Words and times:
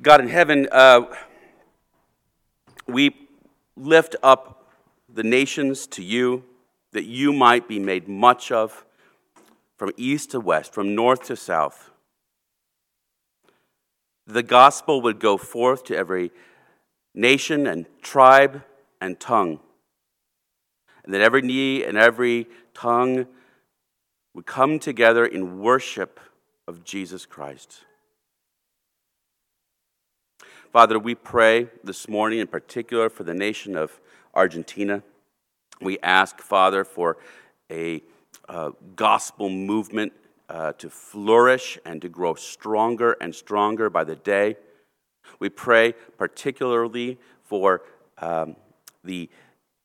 God 0.00 0.20
in 0.20 0.28
heaven, 0.28 0.68
uh, 0.70 1.06
we 2.86 3.28
lift 3.76 4.14
up 4.22 4.70
the 5.12 5.24
nations 5.24 5.88
to 5.88 6.04
you 6.04 6.44
that 6.92 7.04
you 7.04 7.32
might 7.32 7.66
be 7.66 7.80
made 7.80 8.06
much 8.06 8.52
of 8.52 8.84
from 9.76 9.90
east 9.96 10.30
to 10.30 10.40
west, 10.40 10.72
from 10.72 10.94
north 10.94 11.24
to 11.24 11.36
south. 11.36 11.90
The 14.24 14.44
gospel 14.44 15.02
would 15.02 15.18
go 15.18 15.36
forth 15.36 15.82
to 15.84 15.96
every 15.96 16.30
nation 17.12 17.66
and 17.66 17.86
tribe 18.00 18.62
and 19.00 19.18
tongue, 19.18 19.58
and 21.04 21.12
that 21.12 21.22
every 21.22 21.42
knee 21.42 21.82
and 21.82 21.98
every 21.98 22.46
tongue 22.72 23.26
would 24.32 24.46
come 24.46 24.78
together 24.78 25.26
in 25.26 25.58
worship 25.58 26.20
of 26.68 26.84
Jesus 26.84 27.26
Christ. 27.26 27.84
Father, 30.70 30.98
we 30.98 31.14
pray 31.14 31.68
this 31.82 32.10
morning 32.10 32.40
in 32.40 32.46
particular 32.46 33.08
for 33.08 33.24
the 33.24 33.32
nation 33.32 33.74
of 33.74 33.98
Argentina. 34.34 35.02
We 35.80 35.98
ask, 36.00 36.40
Father, 36.40 36.84
for 36.84 37.16
a 37.72 38.02
uh, 38.50 38.72
gospel 38.94 39.48
movement 39.48 40.12
uh, 40.50 40.72
to 40.72 40.90
flourish 40.90 41.78
and 41.86 42.02
to 42.02 42.10
grow 42.10 42.34
stronger 42.34 43.16
and 43.18 43.34
stronger 43.34 43.88
by 43.88 44.04
the 44.04 44.16
day. 44.16 44.58
We 45.38 45.48
pray 45.48 45.94
particularly 46.18 47.18
for 47.44 47.80
um, 48.18 48.54
the 49.02 49.30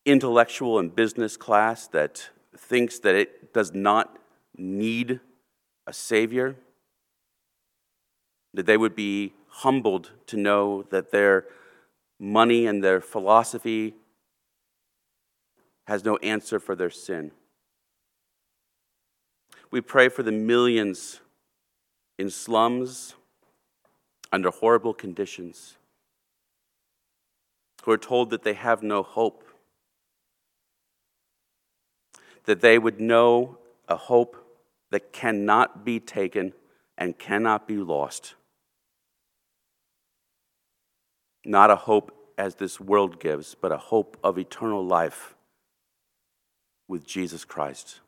intellectual 0.06 0.80
and 0.80 0.94
business 0.94 1.38
class 1.38 1.88
that 1.88 2.30
thinks 2.58 3.00
that 3.00 3.16
it 3.16 3.54
does 3.54 3.74
not 3.74 4.18
need 4.58 5.22
a 5.88 5.94
Savior, 5.94 6.58
that 8.54 8.66
they 8.66 8.76
would 8.76 8.98
be 8.98 9.32
humbled 9.58 10.12
to 10.26 10.36
know 10.36 10.84
that 10.90 11.12
their 11.12 11.46
money 12.20 12.66
and 12.66 12.84
their 12.84 13.00
philosophy 13.00 13.94
has 15.86 16.04
no 16.04 16.18
answer 16.18 16.60
for 16.60 16.76
their 16.76 16.90
sin. 16.90 17.32
We 19.70 19.80
pray 19.80 20.10
for 20.10 20.24
the 20.24 20.32
millions 20.32 21.20
in 22.18 22.32
slums 22.32 23.14
under 24.32 24.50
horrible 24.50 24.94
conditions 24.94 25.76
who 27.84 27.92
are 27.92 27.98
told 27.98 28.32
that 28.32 28.44
they 28.44 28.54
have 28.54 28.82
no 28.82 29.04
hope, 29.04 29.44
that 32.46 32.62
they 32.62 32.80
would 32.80 33.00
know 33.00 33.60
a 33.88 33.98
hope 33.98 34.36
that 34.90 35.14
cannot 35.14 35.86
be 35.86 36.00
taken 36.00 36.54
and 36.98 37.20
cannot 37.20 37.68
be 37.68 37.78
lost. 37.78 38.34
Not 41.46 41.72
a 41.72 41.76
hope 41.76 42.12
as 42.38 42.56
this 42.56 42.80
world 42.80 43.20
gives, 43.20 43.56
but 43.56 43.72
a 43.72 43.78
hope 43.78 44.18
of 44.24 44.38
eternal 44.38 44.86
life 44.86 45.36
with 46.88 47.06
Jesus 47.06 47.46
Christ. 47.46 48.00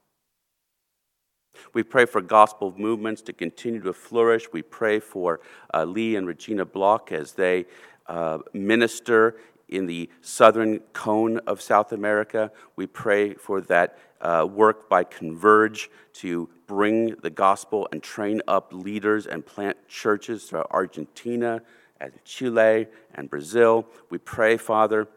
We 1.73 1.83
pray 1.83 2.05
for 2.05 2.22
gospel 2.22 2.73
movements 2.77 3.22
to 3.23 3.33
continue 3.33 3.81
to 3.81 3.94
flourish. 3.94 4.52
We 4.52 4.61
pray 4.61 5.00
for 5.00 5.39
uh, 5.73 5.86
Lee 5.86 6.16
and 6.16 6.27
Regina 6.27 6.66
Block 6.66 7.11
as 7.11 7.33
they 7.33 7.66
uh, 8.08 8.39
minister 8.53 9.38
in 9.67 9.86
the 9.86 10.09
southern 10.22 10.80
cone 10.94 11.39
of 11.39 11.61
South 11.61 11.92
America. 11.92 12.52
We 12.75 12.88
pray 12.88 13.33
for 13.33 13.61
that 13.61 13.97
uh, 14.22 14.47
work 14.49 14.89
by 14.89 15.03
Converge 15.03 15.89
to 16.14 16.49
bring 16.67 17.16
the 17.22 17.30
gospel 17.30 17.88
and 17.92 18.02
train 18.02 18.42
up 18.47 18.72
leaders 18.73 19.25
and 19.25 19.45
plant 19.45 19.77
churches 19.88 20.45
throughout 20.45 20.67
Argentina 20.72 21.61
and 21.99 22.11
Chile 22.23 22.88
and 23.13 23.29
Brazil. 23.29 23.85
We 24.09 24.17
pray, 24.17 24.57
Father, 24.57 25.07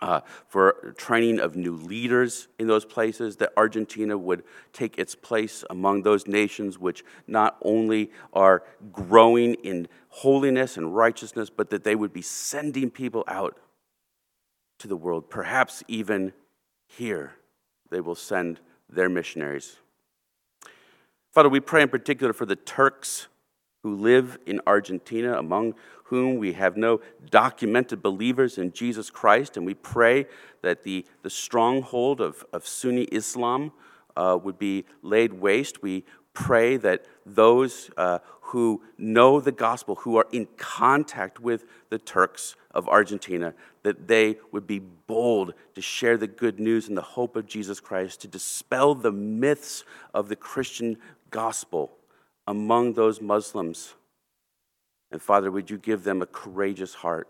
uh, 0.00 0.20
for 0.48 0.94
training 0.96 1.40
of 1.40 1.56
new 1.56 1.74
leaders 1.74 2.48
in 2.58 2.66
those 2.66 2.84
places, 2.84 3.36
that 3.36 3.52
Argentina 3.56 4.16
would 4.16 4.44
take 4.72 4.98
its 4.98 5.14
place 5.14 5.64
among 5.68 6.02
those 6.02 6.26
nations 6.26 6.78
which 6.78 7.04
not 7.26 7.56
only 7.62 8.10
are 8.32 8.62
growing 8.92 9.54
in 9.54 9.88
holiness 10.08 10.76
and 10.76 10.94
righteousness, 10.94 11.50
but 11.50 11.70
that 11.70 11.84
they 11.84 11.94
would 11.94 12.12
be 12.12 12.22
sending 12.22 12.90
people 12.90 13.24
out 13.28 13.58
to 14.78 14.88
the 14.88 14.96
world. 14.96 15.28
Perhaps 15.28 15.82
even 15.88 16.32
here, 16.86 17.34
they 17.90 18.00
will 18.00 18.14
send 18.14 18.60
their 18.88 19.08
missionaries. 19.08 19.76
Father, 21.32 21.48
we 21.48 21.60
pray 21.60 21.82
in 21.82 21.88
particular 21.88 22.32
for 22.32 22.46
the 22.46 22.56
Turks 22.56 23.28
who 23.82 23.94
live 23.94 24.38
in 24.46 24.60
Argentina, 24.66 25.38
among 25.38 25.74
whom 26.04 26.36
we 26.36 26.52
have 26.52 26.76
no 26.76 27.00
documented 27.30 28.02
believers 28.02 28.58
in 28.58 28.72
Jesus 28.72 29.10
Christ, 29.10 29.56
and 29.56 29.64
we 29.64 29.74
pray 29.74 30.26
that 30.62 30.82
the, 30.82 31.06
the 31.22 31.30
stronghold 31.30 32.20
of, 32.20 32.44
of 32.52 32.66
Sunni 32.66 33.04
Islam 33.04 33.72
uh, 34.16 34.36
would 34.42 34.58
be 34.58 34.84
laid 35.02 35.32
waste. 35.32 35.82
We 35.82 36.04
pray 36.34 36.76
that 36.78 37.06
those 37.24 37.90
uh, 37.96 38.18
who 38.40 38.82
know 38.98 39.40
the 39.40 39.52
gospel, 39.52 39.94
who 39.94 40.16
are 40.16 40.26
in 40.32 40.48
contact 40.56 41.38
with 41.38 41.64
the 41.88 41.98
Turks 41.98 42.56
of 42.72 42.88
Argentina, 42.88 43.54
that 43.84 44.08
they 44.08 44.36
would 44.50 44.66
be 44.66 44.80
bold 44.80 45.54
to 45.76 45.80
share 45.80 46.16
the 46.16 46.26
good 46.26 46.58
news 46.58 46.88
and 46.88 46.96
the 46.96 47.02
hope 47.02 47.36
of 47.36 47.46
Jesus 47.46 47.78
Christ, 47.78 48.20
to 48.22 48.28
dispel 48.28 48.94
the 48.94 49.12
myths 49.12 49.84
of 50.12 50.28
the 50.28 50.36
Christian 50.36 50.96
gospel 51.30 51.92
among 52.46 52.94
those 52.94 53.20
Muslims. 53.20 53.94
And 55.10 55.20
Father, 55.20 55.50
would 55.50 55.70
you 55.70 55.78
give 55.78 56.04
them 56.04 56.22
a 56.22 56.26
courageous 56.26 56.94
heart, 56.94 57.28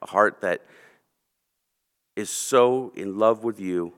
a 0.00 0.06
heart 0.06 0.40
that 0.40 0.62
is 2.16 2.30
so 2.30 2.92
in 2.96 3.18
love 3.18 3.44
with 3.44 3.60
you 3.60 3.92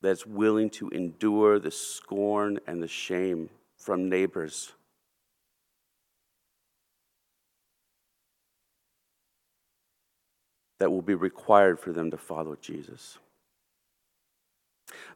that's 0.00 0.26
willing 0.26 0.70
to 0.70 0.88
endure 0.90 1.58
the 1.58 1.70
scorn 1.70 2.58
and 2.66 2.82
the 2.82 2.88
shame 2.88 3.50
from 3.76 4.08
neighbors. 4.08 4.72
That 10.78 10.90
will 10.90 11.02
be 11.02 11.14
required 11.14 11.80
for 11.80 11.92
them 11.92 12.10
to 12.12 12.16
follow 12.16 12.56
Jesus. 12.60 13.18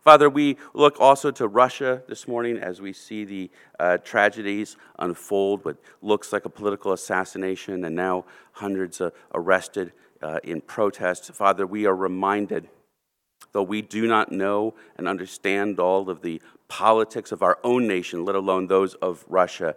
Father, 0.01 0.29
we 0.29 0.57
look 0.75 1.01
also 1.01 1.31
to 1.31 1.47
Russia 1.47 2.03
this 2.09 2.27
morning 2.27 2.59
as 2.59 2.81
we 2.81 2.93
see 2.93 3.25
the 3.25 3.51
uh, 3.79 3.99
tragedies 3.99 4.77
unfold, 4.99 5.65
what 5.65 5.77
looks 6.03 6.33
like 6.33 6.45
a 6.45 6.51
political 6.51 6.93
assassination, 6.93 7.85
and 7.85 7.95
now 7.95 8.25
hundreds 8.53 9.01
uh, 9.01 9.11
arrested 9.35 9.93
uh, 10.23 10.41
in 10.43 10.61
protest. 10.61 11.33
Father, 11.33 11.67
we 11.67 11.87
are 11.87 11.95
reminded, 11.95 12.69
though 13.53 13.63
we 13.63 13.81
do 13.81 14.07
not 14.07 14.33
know 14.33 14.75
and 14.97 15.07
understand 15.07 15.79
all 15.79 16.11
of 16.11 16.23
the 16.23 16.41
politics 16.69 17.33
of 17.33 17.43
our 17.43 17.59
own 17.63 17.87
nation, 17.87 18.25
let 18.25 18.35
alone 18.35 18.67
those 18.67 18.95
of 18.95 19.25
Russia, 19.29 19.77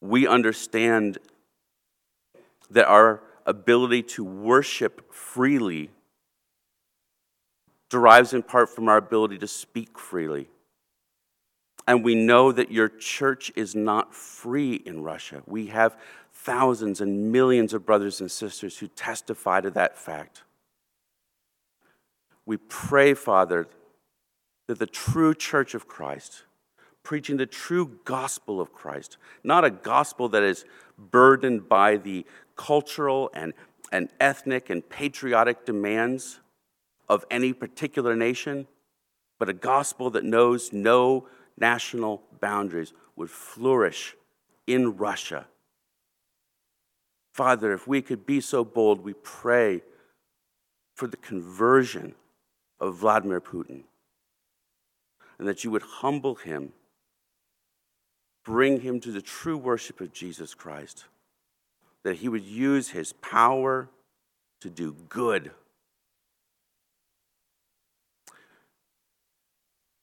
we 0.00 0.26
understand 0.26 1.18
that 2.70 2.86
our 2.86 3.22
ability 3.46 4.02
to 4.02 4.22
worship 4.22 5.12
freely 5.12 5.90
derives 7.88 8.32
in 8.34 8.42
part 8.42 8.68
from 8.68 8.88
our 8.88 8.96
ability 8.96 9.38
to 9.38 9.46
speak 9.46 9.98
freely. 9.98 10.48
And 11.86 12.04
we 12.04 12.14
know 12.14 12.52
that 12.52 12.70
your 12.70 12.88
church 12.88 13.50
is 13.56 13.74
not 13.74 14.14
free 14.14 14.74
in 14.74 15.02
Russia. 15.02 15.42
We 15.46 15.68
have 15.68 15.96
thousands 16.32 17.00
and 17.00 17.32
millions 17.32 17.72
of 17.72 17.86
brothers 17.86 18.20
and 18.20 18.30
sisters 18.30 18.78
who 18.78 18.88
testify 18.88 19.62
to 19.62 19.70
that 19.70 19.96
fact. 19.96 20.42
We 22.44 22.58
pray, 22.58 23.14
Father, 23.14 23.68
that 24.66 24.78
the 24.78 24.86
true 24.86 25.34
church 25.34 25.74
of 25.74 25.88
Christ, 25.88 26.44
preaching 27.02 27.38
the 27.38 27.46
true 27.46 27.98
gospel 28.04 28.60
of 28.60 28.72
Christ, 28.72 29.16
not 29.42 29.64
a 29.64 29.70
gospel 29.70 30.28
that 30.28 30.42
is 30.42 30.66
burdened 30.98 31.68
by 31.68 31.96
the 31.96 32.26
cultural 32.54 33.30
and, 33.32 33.54
and 33.90 34.10
ethnic 34.20 34.68
and 34.68 34.86
patriotic 34.86 35.64
demands 35.64 36.40
of 37.08 37.24
any 37.30 37.52
particular 37.52 38.14
nation, 38.14 38.66
but 39.38 39.48
a 39.48 39.54
gospel 39.54 40.10
that 40.10 40.24
knows 40.24 40.72
no 40.72 41.26
national 41.56 42.22
boundaries 42.40 42.92
would 43.16 43.30
flourish 43.30 44.14
in 44.66 44.96
Russia. 44.96 45.46
Father, 47.32 47.72
if 47.72 47.86
we 47.86 48.02
could 48.02 48.26
be 48.26 48.40
so 48.40 48.64
bold, 48.64 49.02
we 49.02 49.14
pray 49.14 49.82
for 50.94 51.06
the 51.06 51.16
conversion 51.16 52.14
of 52.80 52.96
Vladimir 52.96 53.40
Putin 53.40 53.84
and 55.38 55.46
that 55.46 55.62
you 55.62 55.70
would 55.70 55.82
humble 55.82 56.34
him, 56.34 56.72
bring 58.44 58.80
him 58.80 58.98
to 59.00 59.12
the 59.12 59.22
true 59.22 59.56
worship 59.56 60.00
of 60.00 60.12
Jesus 60.12 60.52
Christ, 60.54 61.04
that 62.02 62.16
he 62.16 62.28
would 62.28 62.44
use 62.44 62.88
his 62.88 63.12
power 63.12 63.88
to 64.60 64.68
do 64.68 64.96
good 65.08 65.52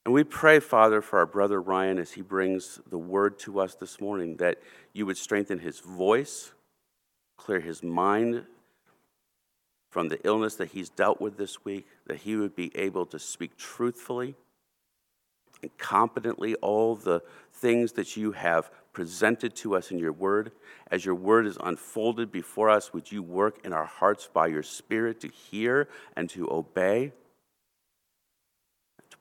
And 0.05 0.13
we 0.13 0.23
pray, 0.23 0.59
Father, 0.59 1.01
for 1.01 1.17
our 1.17 1.25
brother 1.25 1.59
Ryan 1.59 1.97
as 1.97 2.11
he 2.11 2.21
brings 2.21 2.79
the 2.89 2.97
word 2.97 3.39
to 3.39 3.59
us 3.59 3.73
this 3.73 3.99
morning, 3.99 4.37
that 4.37 4.59
you 4.93 5.07
would 5.07 5.17
strengthen 5.17 5.59
his 5.59 5.79
voice, 5.79 6.51
clear 7.37 7.59
his 7.59 7.81
mind 7.81 8.45
from 9.89 10.09
the 10.09 10.19
illness 10.23 10.55
that 10.55 10.69
he's 10.69 10.89
dealt 10.89 11.19
with 11.19 11.37
this 11.37 11.65
week, 11.65 11.87
that 12.05 12.17
he 12.17 12.35
would 12.35 12.55
be 12.55 12.71
able 12.77 13.07
to 13.07 13.17
speak 13.17 13.57
truthfully 13.57 14.35
and 15.63 15.75
competently 15.79 16.53
all 16.55 16.95
the 16.95 17.21
things 17.51 17.93
that 17.93 18.15
you 18.15 18.33
have 18.33 18.69
presented 18.93 19.55
to 19.55 19.75
us 19.75 19.89
in 19.89 19.97
your 19.97 20.11
word. 20.11 20.51
As 20.91 21.03
your 21.03 21.15
word 21.15 21.47
is 21.47 21.57
unfolded 21.63 22.31
before 22.31 22.69
us, 22.69 22.93
would 22.93 23.11
you 23.11 23.23
work 23.23 23.59
in 23.63 23.73
our 23.73 23.85
hearts 23.85 24.29
by 24.31 24.47
your 24.47 24.63
Spirit 24.63 25.19
to 25.21 25.29
hear 25.29 25.87
and 26.15 26.29
to 26.29 26.47
obey? 26.51 27.11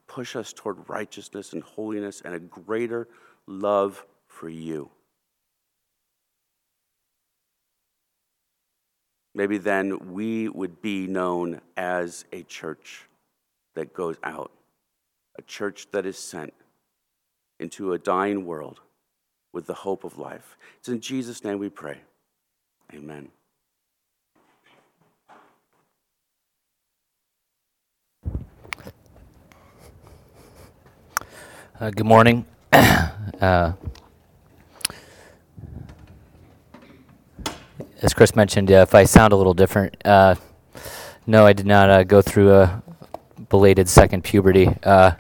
Push 0.07 0.37
us 0.37 0.53
toward 0.53 0.89
righteousness 0.89 1.53
and 1.53 1.63
holiness 1.63 2.23
and 2.25 2.35
a 2.35 2.41
greater 2.41 3.09
love 3.47 4.05
for 4.27 4.49
you. 4.49 4.91
Maybe 9.35 9.59
then 9.59 10.13
we 10.13 10.49
would 10.49 10.81
be 10.81 11.07
known 11.07 11.61
as 11.77 12.25
a 12.33 12.43
church 12.45 13.03
that 13.75 13.93
goes 13.93 14.17
out, 14.23 14.53
a 15.37 15.43
church 15.43 15.89
that 15.91 16.07
is 16.07 16.17
sent 16.17 16.55
into 17.59 17.93
a 17.93 17.99
dying 17.99 18.47
world 18.47 18.81
with 19.53 19.67
the 19.67 19.75
hope 19.75 20.05
of 20.05 20.19
life. 20.19 20.57
It's 20.79 20.89
in 20.89 21.01
Jesus' 21.01 21.43
name 21.43 21.59
we 21.59 21.69
pray. 21.69 21.99
Amen. 22.93 23.29
Uh, 31.81 31.91
good 31.91 32.07
morning. 32.07 32.47
uh, 32.73 33.73
as 38.01 38.15
Chris 38.15 38.37
mentioned, 38.37 38.71
uh, 38.71 38.77
if 38.77 38.95
I 38.95 39.03
sound 39.03 39.33
a 39.33 39.37
little 39.37 39.55
different, 39.55 39.97
uh, 40.05 40.37
no, 41.27 41.45
I 41.45 41.53
did 41.53 41.67
not 41.67 41.91
uh, 41.91 42.05
go 42.05 42.23
through 42.23 42.55
a 42.55 42.81
belated 43.49 43.89
second 43.89 44.23
puberty. 44.23 44.69
Uh, 44.85 45.13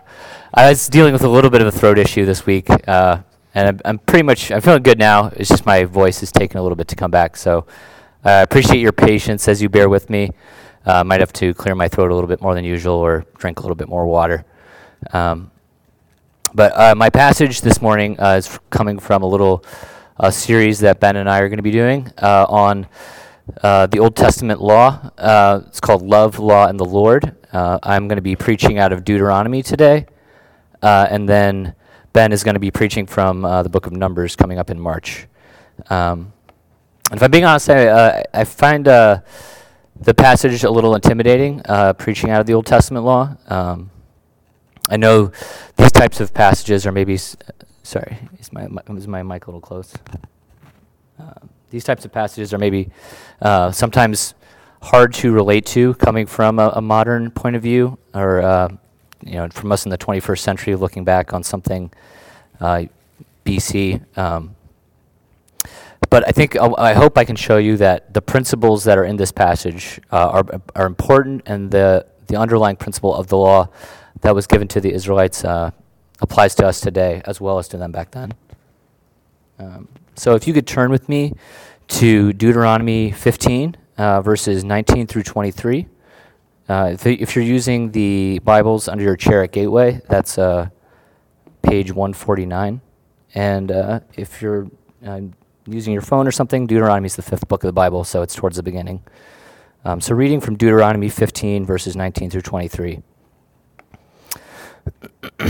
I 0.54 0.68
was 0.68 0.88
dealing 0.88 1.12
with 1.12 1.24
a 1.24 1.28
little 1.28 1.50
bit 1.50 1.60
of 1.60 1.66
a 1.66 1.72
throat 1.72 1.98
issue 1.98 2.24
this 2.24 2.46
week, 2.46 2.70
and 2.70 3.24
I'm, 3.52 3.80
I'm, 3.84 3.98
pretty 3.98 4.22
much 4.22 4.52
I'm 4.52 4.60
feeling 4.60 4.84
good 4.84 5.00
now. 5.00 5.32
It's 5.34 5.48
just 5.48 5.66
my 5.66 5.82
voice 5.82 6.22
is 6.22 6.30
taking 6.30 6.58
a 6.58 6.62
little 6.62 6.76
bit 6.76 6.86
to 6.86 6.94
come 6.94 7.10
back. 7.10 7.36
So 7.36 7.66
I 8.22 8.42
appreciate 8.42 8.78
your 8.78 8.92
patience 8.92 9.48
as 9.48 9.60
you 9.60 9.68
bear 9.68 9.88
with 9.88 10.08
me. 10.08 10.30
I 10.86 11.02
might 11.02 11.18
have 11.18 11.32
to 11.32 11.52
clear 11.52 11.74
my 11.74 11.88
throat 11.88 12.12
a 12.12 12.14
little 12.14 12.28
bit 12.28 12.40
more 12.40 12.54
than 12.54 12.64
usual 12.64 12.94
or 12.94 13.26
drink 13.38 13.58
a 13.58 13.62
little 13.62 13.74
bit 13.74 13.88
more 13.88 14.06
water. 14.06 14.44
Um, 15.12 15.50
but 16.54 16.78
uh, 16.78 16.94
my 16.94 17.10
passage 17.10 17.62
this 17.62 17.82
morning 17.82 18.18
uh, 18.20 18.34
is 18.34 18.60
coming 18.70 19.00
from 19.00 19.24
a 19.24 19.26
little 19.26 19.64
uh, 20.20 20.30
series 20.30 20.78
that 20.80 21.00
Ben 21.00 21.16
and 21.16 21.28
I 21.28 21.40
are 21.40 21.48
going 21.48 21.56
to 21.56 21.64
be 21.64 21.72
doing 21.72 22.12
uh, 22.18 22.46
on 22.48 22.86
uh, 23.60 23.86
the 23.86 23.98
Old 23.98 24.14
Testament 24.14 24.60
law. 24.60 25.10
Uh, 25.18 25.62
it's 25.66 25.80
called 25.80 26.02
Love, 26.02 26.38
Law, 26.38 26.68
and 26.68 26.78
the 26.78 26.84
Lord. 26.84 27.34
I'm 27.52 28.06
going 28.06 28.16
to 28.16 28.22
be 28.22 28.36
preaching 28.36 28.78
out 28.78 28.92
of 28.92 29.04
Deuteronomy 29.04 29.64
today. 29.64 30.06
and 30.80 31.28
then 31.28 31.74
Ben 32.12 32.30
is 32.30 32.44
going 32.44 32.54
to 32.54 32.60
be 32.60 32.70
preaching 32.70 33.06
from 33.06 33.42
the 33.42 33.68
book 33.68 33.86
of 33.86 33.92
Numbers 33.92 34.36
coming 34.36 34.58
up 34.58 34.70
in 34.70 34.78
March. 34.78 35.26
Um, 35.90 36.32
and 37.10 37.18
if 37.18 37.22
I'm 37.22 37.32
being 37.32 37.44
honest, 37.44 37.68
I, 37.68 38.24
I 38.32 38.44
find 38.44 38.84
the 38.86 39.22
passage 40.16 40.62
a 40.62 40.70
little 40.70 40.94
intimidating, 40.94 41.62
preaching 41.98 42.30
out 42.30 42.40
of 42.40 42.46
the 42.46 42.54
Old 42.54 42.66
Testament 42.66 43.04
law. 43.04 43.36
Um, 43.48 43.90
I 44.88 44.96
know 44.96 45.32
these 45.76 45.92
types 45.92 46.20
of 46.20 46.34
passages 46.34 46.86
are 46.86 46.92
maybe, 46.92 47.18
sorry, 47.82 48.18
is 48.38 48.52
my, 48.52 48.68
is 48.90 49.08
my 49.08 49.22
mic 49.22 49.46
a 49.46 49.50
little 49.50 49.60
close? 49.60 49.94
Uh, 51.18 51.32
these 51.70 51.84
types 51.84 52.04
of 52.04 52.12
passages 52.12 52.52
are 52.52 52.58
maybe 52.58 52.90
uh, 53.40 53.70
sometimes 53.70 54.34
hard 54.82 55.14
to 55.14 55.32
relate 55.32 55.64
to 55.64 55.94
coming 55.94 56.26
from 56.26 56.58
a, 56.58 56.68
a 56.74 56.80
modern 56.80 57.30
point 57.30 57.56
of 57.56 57.62
view 57.62 57.98
or, 58.14 58.42
uh, 58.42 58.68
you 59.24 59.34
know, 59.34 59.48
from 59.48 59.72
us 59.72 59.86
in 59.86 59.90
the 59.90 59.98
21st 59.98 60.38
century 60.38 60.76
looking 60.76 61.04
back 61.04 61.32
on 61.32 61.42
something 61.42 61.90
uh, 62.60 62.84
BC. 63.46 64.02
Um, 64.18 64.54
but 66.10 66.28
I 66.28 66.32
think 66.32 66.56
uh, 66.56 66.74
I 66.76 66.92
hope 66.92 67.16
I 67.16 67.24
can 67.24 67.36
show 67.36 67.56
you 67.56 67.78
that 67.78 68.12
the 68.12 68.20
principles 68.20 68.84
that 68.84 68.98
are 68.98 69.04
in 69.04 69.16
this 69.16 69.32
passage 69.32 70.00
uh, 70.12 70.28
are, 70.28 70.60
are 70.76 70.86
important 70.86 71.42
and 71.46 71.70
the, 71.70 72.06
the 72.26 72.36
underlying 72.36 72.76
principle 72.76 73.14
of 73.14 73.28
the 73.28 73.38
law 73.38 73.70
that 74.24 74.34
was 74.34 74.46
given 74.46 74.66
to 74.68 74.80
the 74.80 74.90
Israelites 74.90 75.44
uh, 75.44 75.70
applies 76.20 76.54
to 76.54 76.66
us 76.66 76.80
today 76.80 77.20
as 77.26 77.42
well 77.42 77.58
as 77.58 77.68
to 77.68 77.76
them 77.76 77.92
back 77.92 78.10
then. 78.12 78.32
Um, 79.58 79.86
so 80.16 80.34
if 80.34 80.48
you 80.48 80.54
could 80.54 80.66
turn 80.66 80.90
with 80.90 81.10
me 81.10 81.34
to 81.88 82.32
Deuteronomy 82.32 83.10
15, 83.10 83.76
uh, 83.98 84.22
verses 84.22 84.64
19 84.64 85.06
through 85.06 85.24
23. 85.24 85.86
Uh, 86.66 86.90
if, 86.94 87.06
if, 87.06 87.36
you're 87.36 87.44
using 87.44 87.92
the 87.92 88.40
Bibles 88.42 88.88
under 88.88 89.04
your 89.04 89.14
chair 89.14 89.42
at 89.42 89.52
Gateway, 89.52 90.00
that's 90.08 90.38
uh, 90.38 90.70
page 91.60 91.92
149. 91.92 92.80
And 93.34 93.70
uh, 93.70 94.00
if 94.16 94.40
you're 94.40 94.68
uh, 95.06 95.20
using 95.66 95.92
your 95.92 96.02
phone 96.02 96.26
or 96.26 96.32
something, 96.32 96.66
Deuteronomy 96.66 97.06
is 97.06 97.16
the 97.16 97.22
fifth 97.22 97.46
book 97.46 97.62
of 97.62 97.68
the 97.68 97.74
Bible, 97.74 98.04
so 98.04 98.22
it's 98.22 98.34
towards 98.34 98.56
the 98.56 98.62
beginning. 98.62 99.02
Um, 99.84 100.00
so 100.00 100.14
reading 100.14 100.40
from 100.40 100.56
Deuteronomy 100.56 101.10
15, 101.10 101.66
verses 101.66 101.94
19 101.94 102.30
through 102.30 102.40
23. 102.40 103.02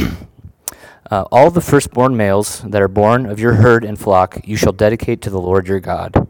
uh, 1.11 1.25
all 1.31 1.51
the 1.51 1.61
firstborn 1.61 2.17
males 2.17 2.61
that 2.63 2.81
are 2.81 2.89
born 2.89 3.27
of 3.27 3.39
your 3.39 3.55
herd 3.55 3.85
and 3.85 3.99
flock 3.99 4.41
you 4.45 4.57
shall 4.57 4.73
dedicate 4.73 5.21
to 5.23 5.31
the 5.31 5.41
Lord 5.41 5.69
your 5.69 5.81
God. 5.81 6.29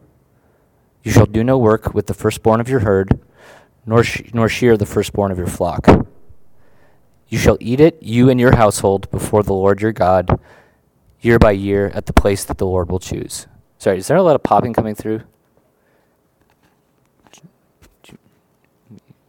You 1.02 1.12
shall 1.12 1.26
do 1.26 1.44
no 1.44 1.58
work 1.58 1.94
with 1.94 2.06
the 2.06 2.14
firstborn 2.14 2.60
of 2.60 2.68
your 2.68 2.80
herd, 2.80 3.20
nor, 3.84 4.02
sh- 4.02 4.22
nor 4.32 4.48
shear 4.48 4.76
the 4.76 4.86
firstborn 4.86 5.30
of 5.30 5.38
your 5.38 5.46
flock. 5.46 5.86
You 7.28 7.38
shall 7.38 7.58
eat 7.60 7.80
it, 7.80 8.02
you 8.02 8.30
and 8.30 8.40
your 8.40 8.56
household, 8.56 9.10
before 9.10 9.42
the 9.42 9.52
Lord 9.52 9.82
your 9.82 9.92
God, 9.92 10.40
year 11.20 11.38
by 11.38 11.52
year, 11.52 11.90
at 11.94 12.06
the 12.06 12.12
place 12.12 12.44
that 12.44 12.58
the 12.58 12.66
Lord 12.66 12.90
will 12.90 12.98
choose. 12.98 13.46
Sorry, 13.78 13.98
is 13.98 14.06
there 14.06 14.16
a 14.16 14.22
lot 14.22 14.34
of 14.34 14.42
popping 14.42 14.72
coming 14.72 14.94
through? 14.94 15.22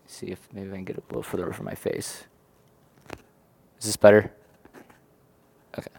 See 0.07 0.27
if 0.27 0.48
maybe 0.54 0.69
I 0.69 0.75
can 0.75 0.86
get 0.86 0.98
a 0.98 1.04
little 1.10 1.24
further 1.24 1.51
from 1.51 1.66
my 1.66 1.75
face. 1.75 2.24
Is 3.80 3.86
this 3.86 3.98
better? 3.98 4.31
Okay. 5.77 5.92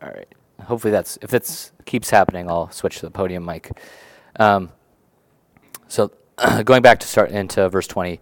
All 0.00 0.08
right. 0.10 0.28
Hopefully 0.62 0.90
that's 0.90 1.18
if 1.22 1.34
it 1.34 1.70
keeps 1.84 2.10
happening, 2.10 2.48
I'll 2.50 2.70
switch 2.70 2.98
to 3.00 3.06
the 3.06 3.10
podium 3.10 3.44
mic. 3.44 3.70
Um, 4.38 4.70
so 5.88 6.10
going 6.64 6.82
back 6.82 7.00
to 7.00 7.06
start 7.06 7.30
into 7.30 7.68
verse 7.68 7.86
20, 7.86 8.20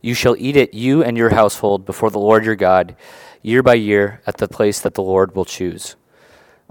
you 0.00 0.14
shall 0.14 0.36
eat 0.38 0.56
it, 0.56 0.74
you 0.74 1.02
and 1.02 1.16
your 1.16 1.30
household, 1.30 1.84
before 1.84 2.10
the 2.10 2.18
Lord 2.18 2.44
your 2.44 2.54
God, 2.54 2.94
year 3.42 3.62
by 3.62 3.74
year, 3.74 4.20
at 4.26 4.36
the 4.36 4.48
place 4.48 4.80
that 4.80 4.94
the 4.94 5.02
Lord 5.02 5.34
will 5.34 5.44
choose. 5.44 5.96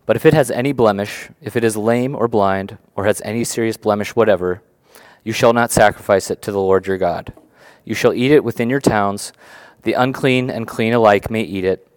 But 0.06 0.16
if 0.16 0.26
it 0.26 0.34
has 0.34 0.50
any 0.50 0.72
blemish, 0.72 1.30
if 1.42 1.58
it 1.58 1.66
is 1.66 1.76
lame 1.76 2.16
or 2.16 2.30
blind, 2.30 2.78
or 2.96 3.06
has 3.06 3.22
any 3.26 3.44
serious 3.44 3.76
blemish 3.76 4.16
whatever, 4.16 4.62
you 5.24 5.34
shall 5.34 5.52
not 5.52 5.72
sacrifice 5.72 6.32
it 6.32 6.42
to 6.44 6.52
the 6.54 6.62
Lord 6.62 6.88
your 6.88 6.98
God. 6.98 7.34
You 7.88 7.94
shall 7.94 8.14
eat 8.14 8.32
it 8.32 8.44
within 8.44 8.70
your 8.70 8.82
towns. 8.82 9.32
The 9.84 9.94
unclean 9.94 10.50
and 10.50 10.68
clean 10.68 10.92
alike 10.92 11.32
may 11.32 11.44
eat 11.44 11.64
it, 11.64 11.88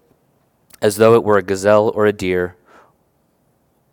as 0.81 0.99
though 0.99 1.17
it 1.17 1.25
were 1.25 1.37
a 1.37 1.43
gazelle 1.43 1.89
or 1.97 2.07
a 2.07 2.13
deer. 2.13 2.55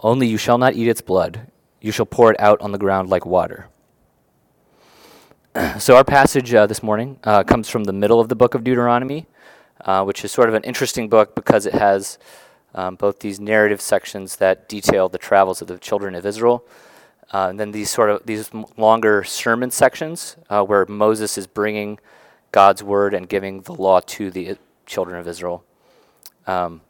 Only 0.01 0.27
you 0.27 0.37
shall 0.37 0.59
not 0.59 0.75
eat 0.75 0.87
its 0.87 1.01
blood. 1.01 1.47
You 1.81 1.91
shall 1.91 2.05
pour 2.05 2.31
it 2.31 2.39
out 2.39 2.61
on 2.61 2.71
the 2.71 2.77
ground 2.77 3.09
like 3.09 3.25
water. 3.25 3.69
so, 5.79 5.95
our 5.95 6.03
passage 6.03 6.53
uh, 6.53 6.67
this 6.67 6.83
morning 6.83 7.19
uh, 7.23 7.43
comes 7.43 7.67
from 7.67 7.85
the 7.85 7.93
middle 7.93 8.19
of 8.19 8.29
the 8.29 8.35
book 8.35 8.53
of 8.53 8.63
Deuteronomy, 8.63 9.25
uh, 9.81 10.03
which 10.03 10.23
is 10.23 10.31
sort 10.31 10.49
of 10.49 10.53
an 10.53 10.63
interesting 10.65 11.09
book 11.09 11.33
because 11.33 11.65
it 11.65 11.73
has 11.73 12.19
um, 12.75 12.93
both 12.93 13.21
these 13.21 13.39
narrative 13.39 13.81
sections 13.81 14.35
that 14.35 14.69
detail 14.69 15.09
the 15.09 15.17
travels 15.17 15.63
of 15.63 15.67
the 15.67 15.79
children 15.79 16.13
of 16.13 16.27
Israel 16.27 16.63
uh, 17.33 17.47
and 17.49 17.59
then 17.59 17.71
these 17.71 17.89
sort 17.89 18.09
of 18.09 18.25
these 18.25 18.49
longer 18.77 19.23
sermon 19.23 19.71
sections 19.71 20.37
uh, 20.49 20.63
where 20.63 20.85
Moses 20.85 21.37
is 21.37 21.47
bringing 21.47 21.99
God's 22.51 22.81
word 22.83 23.13
and 23.13 23.27
giving 23.27 23.61
the 23.61 23.73
law 23.73 23.99
to 23.99 24.31
the 24.31 24.57
children 24.85 25.19
of 25.19 25.27
Israel. 25.27 25.63
Um, 26.45 26.81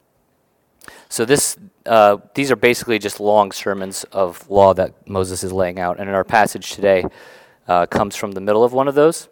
so 1.09 1.25
this 1.25 1.57
uh, 1.85 2.17
these 2.35 2.51
are 2.51 2.55
basically 2.55 2.99
just 2.99 3.19
long 3.19 3.51
sermons 3.51 4.03
of 4.05 4.47
law 4.49 4.73
that 4.73 5.07
Moses 5.07 5.43
is 5.43 5.51
laying 5.51 5.79
out, 5.79 5.99
and 5.99 6.07
in 6.07 6.15
our 6.15 6.23
passage 6.23 6.71
today 6.71 7.05
uh, 7.67 7.85
comes 7.87 8.15
from 8.15 8.33
the 8.33 8.41
middle 8.41 8.63
of 8.63 8.73
one 8.73 8.87
of 8.87 8.95
those. 8.95 9.29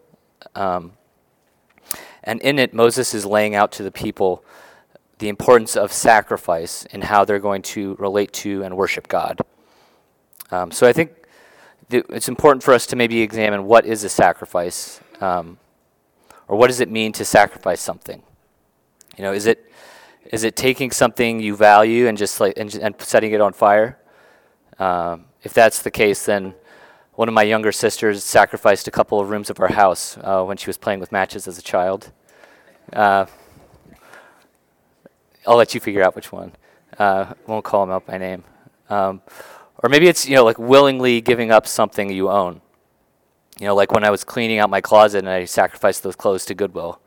Um, 0.55 0.93
and 2.23 2.41
in 2.41 2.57
it, 2.57 2.73
Moses 2.73 3.13
is 3.13 3.25
laying 3.25 3.53
out 3.53 3.71
to 3.73 3.83
the 3.83 3.91
people 3.91 4.43
the 5.19 5.29
importance 5.29 5.77
of 5.77 5.93
sacrifice 5.93 6.85
and 6.91 7.03
how 7.03 7.23
they're 7.23 7.39
going 7.39 7.61
to 7.61 7.95
relate 7.95 8.33
to 8.33 8.63
and 8.63 8.75
worship 8.75 9.07
God. 9.07 9.39
Um, 10.51 10.71
so 10.71 10.87
I 10.87 10.93
think 10.93 11.11
th- 11.89 12.05
it's 12.09 12.29
important 12.29 12.63
for 12.63 12.73
us 12.73 12.85
to 12.87 12.95
maybe 12.95 13.21
examine 13.21 13.65
what 13.65 13.85
is 13.85 14.03
a 14.03 14.09
sacrifice, 14.09 14.99
um, 15.21 15.57
or 16.47 16.57
what 16.57 16.67
does 16.67 16.79
it 16.79 16.89
mean 16.89 17.11
to 17.13 17.25
sacrifice 17.25 17.81
something? 17.81 18.21
You 19.17 19.23
know, 19.23 19.33
is 19.33 19.45
it 19.45 19.71
is 20.31 20.43
it 20.43 20.55
taking 20.55 20.91
something 20.91 21.39
you 21.39 21.55
value 21.55 22.07
and 22.07 22.17
just 22.17 22.39
like 22.39 22.53
and, 22.57 22.73
and 22.75 22.95
setting 22.99 23.31
it 23.31 23.41
on 23.41 23.53
fire? 23.53 23.97
Um, 24.79 25.25
if 25.43 25.53
that's 25.53 25.81
the 25.81 25.91
case, 25.91 26.25
then 26.25 26.53
one 27.13 27.27
of 27.27 27.33
my 27.33 27.43
younger 27.43 27.71
sisters 27.71 28.23
sacrificed 28.23 28.87
a 28.87 28.91
couple 28.91 29.19
of 29.19 29.29
rooms 29.29 29.49
of 29.49 29.59
our 29.59 29.71
house 29.71 30.17
uh, 30.21 30.43
when 30.43 30.57
she 30.57 30.67
was 30.67 30.77
playing 30.77 30.99
with 30.99 31.11
matches 31.11 31.47
as 31.47 31.57
a 31.57 31.61
child. 31.61 32.11
Uh, 32.91 33.25
I'll 35.47 35.55
let 35.55 35.73
you 35.73 35.79
figure 35.79 36.03
out 36.03 36.15
which 36.15 36.31
one. 36.31 36.51
Uh, 36.97 37.33
won't 37.47 37.63
call 37.63 37.83
him 37.83 37.91
out 37.91 38.05
by 38.05 38.17
name. 38.17 38.43
Um, 38.89 39.21
or 39.77 39.89
maybe 39.89 40.07
it's 40.07 40.27
you 40.27 40.35
know 40.35 40.43
like 40.43 40.59
willingly 40.59 41.21
giving 41.21 41.51
up 41.51 41.67
something 41.67 42.09
you 42.09 42.29
own. 42.29 42.61
You 43.59 43.67
know, 43.67 43.75
like 43.75 43.91
when 43.91 44.03
I 44.03 44.09
was 44.09 44.23
cleaning 44.23 44.59
out 44.59 44.69
my 44.69 44.81
closet 44.81 45.19
and 45.19 45.29
I 45.29 45.45
sacrificed 45.45 46.03
those 46.03 46.15
clothes 46.15 46.45
to 46.45 46.53
Goodwill. 46.53 46.99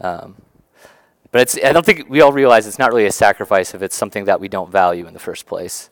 Um, 0.00 0.36
but 1.30 1.40
it's, 1.40 1.58
I 1.64 1.72
don't 1.72 1.84
think 1.84 2.10
we 2.10 2.20
all 2.20 2.32
realize 2.32 2.66
it's 2.66 2.78
not 2.78 2.90
really 2.90 3.06
a 3.06 3.12
sacrifice 3.12 3.74
if 3.74 3.82
it's 3.82 3.96
something 3.96 4.26
that 4.26 4.38
we 4.38 4.48
don't 4.48 4.70
value 4.70 5.06
in 5.06 5.14
the 5.14 5.18
first 5.18 5.46
place. 5.46 5.88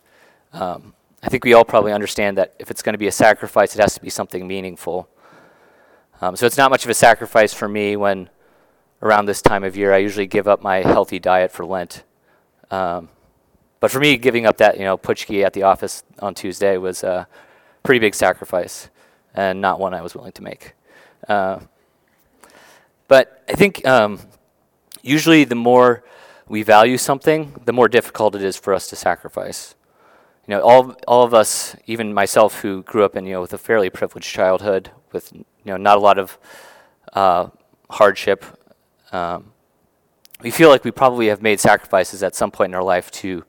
Um, 0.52 0.92
I 1.23 1.28
think 1.28 1.45
we 1.45 1.54
all 1.54 1.64
probably 1.64 1.92
understand 1.92 2.37
that 2.37 2.54
if 2.59 2.71
it's 2.71 2.83
going 2.83 2.92
to 2.92 2.99
be 2.99 3.07
a 3.07 3.12
sacrifice, 3.12 3.75
it 3.75 3.80
has 3.80 3.95
to 3.95 4.02
be 4.02 4.11
something 4.11 4.47
meaningful. 4.47 5.09
Um, 6.21 6.37
so 6.37 6.45
it's 6.45 6.59
not 6.59 6.71
much 6.71 6.85
of 6.85 6.90
a 6.90 6.95
sacrifice 6.95 7.54
for 7.54 7.69
me 7.69 7.97
when 7.97 8.28
around 9.00 9.26
this 9.26 9.40
time 9.40 9.64
of 9.64 9.76
year 9.76 9.95
I 9.95 9.99
usually 9.99 10.26
give 10.26 10.47
up 10.47 10.62
my 10.62 10.83
healthy 10.83 11.19
diet 11.19 11.50
for 11.50 11.64
Lent. 11.64 12.04
Um, 12.71 13.09
but 13.80 13.90
for 13.90 13.99
me, 13.99 14.16
giving 14.18 14.46
up 14.46 14.58
that 14.58 14.78
you 14.78 14.84
know 14.84 14.96
paczki 14.96 15.44
at 15.44 15.54
the 15.54 15.62
office 15.62 16.04
on 16.20 16.34
Tuesday 16.34 16.76
was 16.76 17.02
a 17.02 17.26
pretty 17.82 17.99
big 17.99 18.14
sacrifice, 18.14 18.90
and 19.34 19.60
not 19.60 19.80
one 19.80 19.94
I 19.94 20.02
was 20.02 20.14
willing 20.14 20.32
to 20.32 20.42
make. 20.42 20.75
Uh, 21.26 21.60
but 23.08 23.42
I 23.49 23.54
think 23.54 23.87
um, 23.87 24.20
usually 25.02 25.44
the 25.44 25.54
more 25.54 26.04
we 26.46 26.62
value 26.62 26.99
something, 26.99 27.60
the 27.64 27.72
more 27.72 27.88
difficult 27.88 28.34
it 28.34 28.42
is 28.42 28.56
for 28.56 28.75
us 28.75 28.88
to 28.88 28.96
sacrifice. 28.96 29.75
You 30.46 30.56
know, 30.56 30.60
all 30.62 30.94
all 31.08 31.22
of 31.22 31.32
us, 31.32 31.75
even 31.87 32.12
myself, 32.12 32.60
who 32.60 32.82
grew 32.82 33.04
up 33.04 33.16
in 33.16 33.25
you 33.25 33.34
know 33.34 33.40
with 33.40 33.52
a 33.52 33.58
fairly 33.58 33.88
privileged 33.88 34.28
childhood, 34.28 34.90
with 35.12 35.32
you 35.32 35.44
know 35.64 35.76
not 35.76 35.96
a 35.96 36.00
lot 36.00 36.18
of 36.18 36.38
uh, 37.14 37.49
hardship, 37.88 38.44
um, 39.12 39.52
we 40.42 40.50
feel 40.50 40.68
like 40.68 40.84
we 40.84 40.90
probably 40.90 41.28
have 41.28 41.40
made 41.40 41.60
sacrifices 41.60 42.22
at 42.22 42.34
some 42.34 42.50
point 42.50 42.70
in 42.70 42.75
our 42.75 42.82
life 42.82 43.10
to 43.10 43.44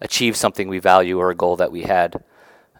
achieve 0.00 0.36
something 0.36 0.68
we 0.68 0.78
value 0.78 1.18
or 1.18 1.30
a 1.30 1.34
goal 1.34 1.56
that 1.56 1.72
we 1.72 1.82
had. 1.82 2.22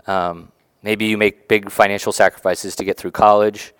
Um, 0.06 0.52
maybe 0.82 1.06
you 1.06 1.16
make 1.16 1.48
big 1.48 1.70
financial 1.70 2.12
sacrifices 2.12 2.76
to 2.76 2.84
get 2.84 2.96
through 2.96 3.12
college, 3.12 3.72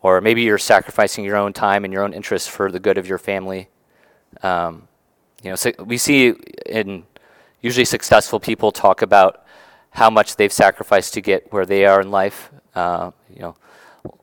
or 0.00 0.20
maybe 0.20 0.42
you're 0.42 0.58
sacrificing 0.58 1.24
your 1.24 1.36
own 1.36 1.52
time 1.52 1.84
and 1.84 1.92
your 1.92 2.02
own 2.02 2.12
interests 2.12 2.48
for 2.48 2.70
the 2.70 2.80
good 2.80 2.98
of 2.98 3.06
your 3.06 3.18
family. 3.18 3.68
Um, 4.42 4.88
you 5.42 5.50
know, 5.50 5.56
so 5.56 5.72
we 5.84 5.98
see 5.98 6.34
in 6.66 7.04
usually 7.60 7.84
successful 7.84 8.40
people 8.40 8.72
talk 8.72 9.02
about 9.02 9.44
how 9.90 10.10
much 10.10 10.36
they've 10.36 10.52
sacrificed 10.52 11.14
to 11.14 11.20
get 11.20 11.52
where 11.52 11.66
they 11.66 11.84
are 11.84 12.00
in 12.00 12.10
life. 12.10 12.50
Uh, 12.74 13.10
you 13.32 13.40
know, 13.40 13.56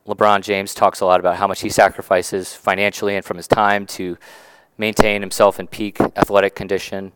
LeBron 0.08 0.41
James 0.41 0.74
talks 0.74 1.00
a 1.00 1.06
lot 1.06 1.20
about 1.20 1.38
how 1.38 1.48
much 1.48 1.62
he 1.62 1.70
sacrifices 1.70 2.53
financially 2.53 3.15
and 3.15 3.24
from 3.24 3.38
his 3.38 3.48
time 3.48 3.86
to 3.86 4.18
maintain 4.77 5.22
himself 5.22 5.60
in 5.60 5.68
peak 5.68 6.00
athletic 6.01 6.56
condition. 6.56 7.12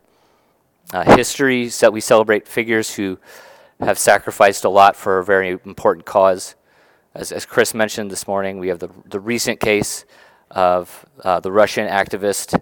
Uh, 0.91 1.15
histories 1.15 1.79
that 1.79 1.91
we 1.91 2.01
celebrate 2.01 2.47
figures 2.47 2.95
who 2.95 3.17
have 3.79 3.97
sacrificed 3.97 4.63
a 4.63 4.69
lot 4.69 4.95
for 4.95 5.17
a 5.17 5.23
very 5.23 5.49
important 5.65 6.05
cause. 6.05 6.55
As, 7.15 7.31
as 7.31 7.45
Chris 7.45 7.73
mentioned 7.73 8.11
this 8.11 8.27
morning, 8.27 8.59
we 8.59 8.67
have 8.67 8.79
the, 8.79 8.89
the 9.05 9.19
recent 9.19 9.59
case 9.59 10.05
of 10.51 11.05
uh, 11.23 11.39
the 11.39 11.51
Russian 11.51 11.87
activist 11.87 12.59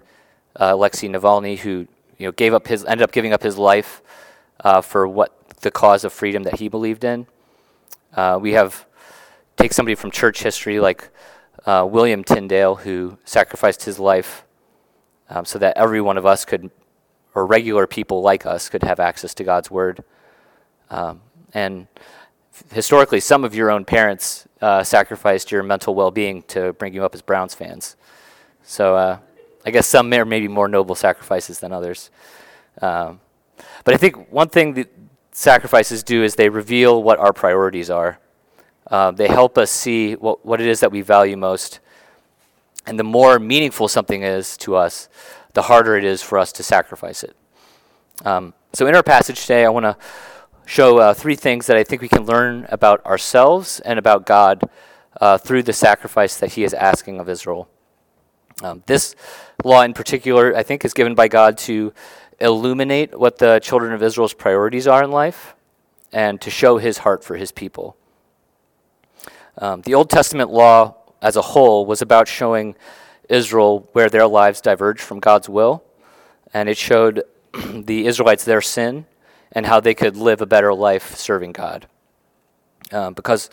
uh, 0.55 0.69
Alexei 0.71 1.07
Navalny, 1.07 1.57
who 1.57 1.87
you 2.17 2.27
know 2.27 2.31
gave 2.31 2.53
up 2.53 2.67
his 2.67 2.85
ended 2.85 3.03
up 3.03 3.11
giving 3.11 3.33
up 3.33 3.43
his 3.43 3.57
life 3.57 4.01
uh, 4.63 4.81
for 4.81 5.07
what 5.07 5.37
the 5.61 5.71
cause 5.71 6.03
of 6.03 6.13
freedom 6.13 6.43
that 6.43 6.59
he 6.59 6.67
believed 6.67 7.03
in. 7.03 7.27
Uh, 8.13 8.37
we 8.41 8.53
have 8.53 8.85
take 9.57 9.73
somebody 9.73 9.95
from 9.95 10.11
church 10.11 10.43
history 10.43 10.79
like 10.79 11.09
uh, 11.65 11.87
William 11.89 12.23
Tyndale, 12.23 12.75
who 12.75 13.17
sacrificed 13.25 13.83
his 13.83 13.99
life 13.99 14.43
um, 15.29 15.45
so 15.45 15.59
that 15.59 15.77
every 15.77 16.01
one 16.01 16.17
of 16.17 16.25
us 16.25 16.45
could, 16.45 16.71
or 17.33 17.45
regular 17.45 17.87
people 17.87 18.21
like 18.21 18.45
us, 18.45 18.69
could 18.69 18.83
have 18.83 18.99
access 18.99 19.33
to 19.35 19.43
God's 19.43 19.71
Word. 19.71 20.03
Um, 20.89 21.21
and 21.53 21.87
historically, 22.71 23.19
some 23.19 23.43
of 23.43 23.55
your 23.55 23.71
own 23.71 23.85
parents 23.85 24.47
uh, 24.61 24.83
sacrificed 24.83 25.51
your 25.51 25.63
mental 25.63 25.95
well 25.95 26.11
being 26.11 26.43
to 26.43 26.73
bring 26.73 26.93
you 26.93 27.03
up 27.03 27.15
as 27.15 27.21
Browns 27.21 27.53
fans. 27.53 27.95
So 28.63 28.95
uh, 28.95 29.19
I 29.65 29.71
guess 29.71 29.87
some 29.87 30.09
may 30.09 30.23
maybe 30.23 30.47
more 30.47 30.67
noble 30.67 30.95
sacrifices 30.95 31.59
than 31.59 31.71
others. 31.71 32.09
Um, 32.81 33.19
but 33.83 33.93
I 33.93 33.97
think 33.97 34.31
one 34.31 34.49
thing 34.49 34.73
that 34.73 34.91
sacrifices 35.31 36.03
do 36.03 36.23
is 36.23 36.35
they 36.35 36.49
reveal 36.49 37.01
what 37.01 37.19
our 37.19 37.33
priorities 37.33 37.89
are. 37.89 38.19
Uh, 38.87 39.11
they 39.11 39.27
help 39.27 39.57
us 39.57 39.71
see 39.71 40.15
what, 40.15 40.45
what 40.45 40.59
it 40.59 40.67
is 40.67 40.81
that 40.81 40.91
we 40.91 41.01
value 41.01 41.37
most 41.37 41.79
and 42.85 42.97
the 42.97 43.03
more 43.03 43.39
meaningful 43.39 43.87
something 43.87 44.23
is 44.23 44.57
to 44.57 44.75
us, 44.75 45.07
the 45.53 45.63
harder 45.63 45.95
it 45.95 46.03
is 46.03 46.21
for 46.21 46.37
us 46.37 46.51
to 46.53 46.63
sacrifice 46.63 47.23
it. 47.23 47.35
Um, 48.23 48.53
so, 48.73 48.87
in 48.87 48.95
our 48.95 49.03
passage 49.03 49.41
today, 49.41 49.65
I 49.65 49.69
want 49.69 49.85
to 49.85 49.97
show 50.65 50.99
uh, 50.99 51.13
three 51.13 51.35
things 51.35 51.67
that 51.67 51.75
I 51.75 51.83
think 51.83 52.01
we 52.01 52.07
can 52.07 52.25
learn 52.25 52.65
about 52.69 53.05
ourselves 53.05 53.79
and 53.81 53.99
about 53.99 54.25
God 54.25 54.63
uh, 55.19 55.37
through 55.37 55.63
the 55.63 55.73
sacrifice 55.73 56.37
that 56.37 56.53
He 56.53 56.63
is 56.63 56.73
asking 56.73 57.19
of 57.19 57.27
Israel. 57.27 57.67
Um, 58.63 58.83
this 58.85 59.15
law, 59.63 59.81
in 59.81 59.93
particular, 59.93 60.55
I 60.55 60.63
think 60.63 60.85
is 60.85 60.93
given 60.93 61.15
by 61.15 61.27
God 61.27 61.57
to 61.59 61.93
illuminate 62.39 63.17
what 63.19 63.37
the 63.37 63.59
children 63.59 63.93
of 63.93 64.01
Israel's 64.01 64.33
priorities 64.33 64.87
are 64.87 65.03
in 65.03 65.11
life 65.11 65.55
and 66.11 66.39
to 66.41 66.49
show 66.49 66.77
His 66.77 66.99
heart 66.99 67.23
for 67.23 67.35
His 67.35 67.51
people. 67.51 67.97
Um, 69.57 69.81
the 69.81 69.93
Old 69.93 70.09
Testament 70.09 70.49
law 70.49 70.95
as 71.21 71.35
a 71.35 71.41
whole 71.41 71.85
was 71.85 72.01
about 72.01 72.27
showing 72.27 72.75
Israel 73.31 73.89
where 73.93 74.09
their 74.09 74.27
lives 74.27 74.61
diverged 74.61 75.01
from 75.01 75.19
God's 75.19 75.49
will, 75.49 75.83
and 76.53 76.69
it 76.69 76.77
showed 76.77 77.23
the 77.53 78.05
Israelites 78.05 78.43
their 78.43 78.61
sin 78.61 79.05
and 79.51 79.65
how 79.65 79.79
they 79.79 79.93
could 79.93 80.15
live 80.15 80.41
a 80.41 80.45
better 80.45 80.73
life 80.73 81.15
serving 81.15 81.51
God. 81.51 81.87
Um, 82.91 83.13
because 83.13 83.49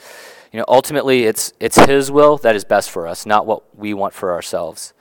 you 0.52 0.58
know 0.58 0.64
ultimately 0.68 1.25
it's 1.25 1.52
it's 1.61 1.76
His 1.76 2.11
will 2.11 2.38
that 2.38 2.56
is 2.56 2.64
best 2.64 2.90
for 2.90 3.06
us, 3.06 3.26
not 3.26 3.47
what 3.47 3.62
we 3.78 3.94
want 3.94 4.14
for 4.14 4.32
ourselves. 4.32 4.92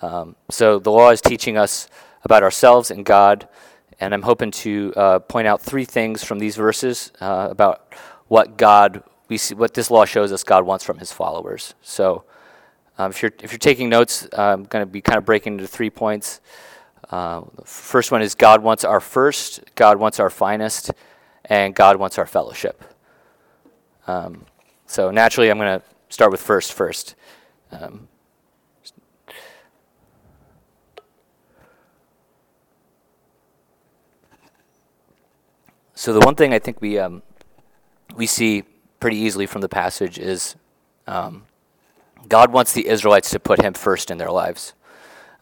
Um, 0.00 0.36
so 0.50 0.78
the 0.78 0.90
law 0.90 1.10
is 1.10 1.20
teaching 1.20 1.56
us 1.56 1.88
about 2.22 2.42
ourselves 2.42 2.90
and 2.90 3.04
God, 3.04 3.48
and 4.00 4.14
I'm 4.14 4.22
hoping 4.22 4.50
to 4.50 4.92
uh, 4.96 5.18
point 5.20 5.46
out 5.46 5.60
three 5.62 5.84
things 5.84 6.24
from 6.24 6.38
these 6.38 6.56
verses 6.56 7.12
uh, 7.20 7.48
about 7.50 7.94
what 8.28 8.56
God 8.56 9.02
we 9.28 9.38
see 9.38 9.54
what 9.54 9.74
this 9.74 9.90
law 9.90 10.04
shows 10.04 10.32
us 10.32 10.44
God 10.44 10.64
wants 10.64 10.84
from 10.84 10.98
His 10.98 11.12
followers. 11.12 11.74
So, 11.82 12.24
um, 12.98 13.10
if 13.10 13.22
you're 13.22 13.32
if 13.42 13.50
you're 13.50 13.58
taking 13.58 13.88
notes, 13.88 14.28
I'm 14.32 14.64
going 14.64 14.82
to 14.82 14.90
be 14.90 15.00
kind 15.00 15.18
of 15.18 15.24
breaking 15.24 15.54
into 15.54 15.66
three 15.66 15.90
points. 15.90 16.40
Uh, 17.10 17.42
first 17.64 18.12
one 18.12 18.22
is 18.22 18.34
God 18.34 18.62
wants 18.62 18.84
our 18.84 19.00
first, 19.00 19.62
God 19.74 19.98
wants 19.98 20.20
our 20.20 20.30
finest, 20.30 20.92
and 21.44 21.74
God 21.74 21.96
wants 21.96 22.18
our 22.18 22.26
fellowship. 22.26 22.82
Um, 24.06 24.46
so 24.86 25.10
naturally, 25.10 25.50
I'm 25.50 25.58
going 25.58 25.80
to 25.80 25.84
start 26.08 26.30
with 26.30 26.40
first 26.40 26.72
first. 26.72 27.14
Um, 27.72 28.08
so 35.94 36.12
the 36.12 36.20
one 36.20 36.36
thing 36.36 36.54
I 36.54 36.58
think 36.58 36.80
we 36.80 36.98
um, 36.98 37.22
we 38.14 38.26
see 38.26 38.62
pretty 39.00 39.16
easily 39.16 39.46
from 39.46 39.60
the 39.60 39.68
passage 39.68 40.18
is 40.18 40.54
um, 41.06 41.44
God 42.28 42.52
wants 42.52 42.72
the 42.72 42.86
Israelites 42.86 43.30
to 43.30 43.40
put 43.40 43.62
him 43.62 43.74
first 43.74 44.10
in 44.10 44.18
their 44.18 44.30
lives. 44.30 44.74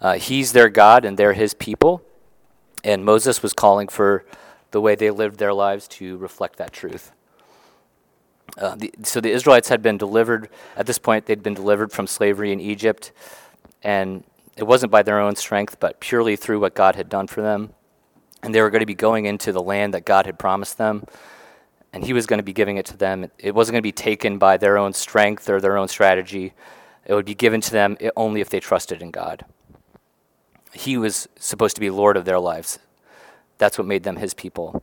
Uh, 0.00 0.14
he's 0.14 0.52
their 0.52 0.68
God 0.68 1.04
and 1.04 1.16
they're 1.16 1.32
his 1.32 1.54
people. 1.54 2.02
And 2.84 3.04
Moses 3.04 3.42
was 3.42 3.52
calling 3.52 3.88
for 3.88 4.24
the 4.72 4.80
way 4.80 4.94
they 4.94 5.10
lived 5.10 5.38
their 5.38 5.54
lives 5.54 5.86
to 5.86 6.16
reflect 6.18 6.56
that 6.56 6.72
truth. 6.72 7.12
Uh, 8.58 8.74
the, 8.74 8.92
so 9.02 9.20
the 9.20 9.30
Israelites 9.30 9.68
had 9.68 9.82
been 9.82 9.96
delivered, 9.96 10.48
at 10.76 10.86
this 10.86 10.98
point, 10.98 11.26
they'd 11.26 11.42
been 11.42 11.54
delivered 11.54 11.92
from 11.92 12.06
slavery 12.06 12.52
in 12.52 12.60
Egypt. 12.60 13.12
And 13.82 14.24
it 14.56 14.64
wasn't 14.64 14.92
by 14.92 15.02
their 15.02 15.20
own 15.20 15.36
strength, 15.36 15.78
but 15.78 16.00
purely 16.00 16.36
through 16.36 16.60
what 16.60 16.74
God 16.74 16.96
had 16.96 17.08
done 17.08 17.26
for 17.26 17.40
them. 17.40 17.72
And 18.42 18.54
they 18.54 18.60
were 18.60 18.70
going 18.70 18.80
to 18.80 18.86
be 18.86 18.94
going 18.94 19.26
into 19.26 19.52
the 19.52 19.62
land 19.62 19.94
that 19.94 20.04
God 20.04 20.26
had 20.26 20.38
promised 20.38 20.78
them 20.78 21.06
and 21.92 22.04
he 22.04 22.12
was 22.12 22.26
going 22.26 22.38
to 22.38 22.44
be 22.44 22.52
giving 22.52 22.76
it 22.76 22.87
to 22.87 22.96
them. 22.96 23.30
It 23.38 23.54
wasn't 23.54 23.75
going 23.75 23.82
to 23.82 23.87
be 23.87 23.92
taken 23.92 24.38
by 24.38 24.56
their 24.56 24.78
own 24.78 24.92
strength 24.92 25.49
or 25.49 25.61
their 25.61 25.76
own 25.76 25.88
strategy. 25.88 26.54
It 27.04 27.14
would 27.14 27.26
be 27.26 27.34
given 27.34 27.61
to 27.61 27.70
them 27.70 27.96
only 28.16 28.40
if 28.40 28.49
they 28.49 28.61
trusted 28.61 29.02
in 29.02 29.11
God. 29.11 29.44
He 30.72 30.96
was 30.96 31.28
supposed 31.37 31.75
to 31.76 31.80
be 31.80 31.90
Lord 31.90 32.16
of 32.16 32.25
their 32.25 32.38
lives. 32.38 32.78
That's 33.58 33.76
what 33.76 33.87
made 33.87 34.04
them 34.04 34.16
his 34.16 34.32
people. 34.34 34.82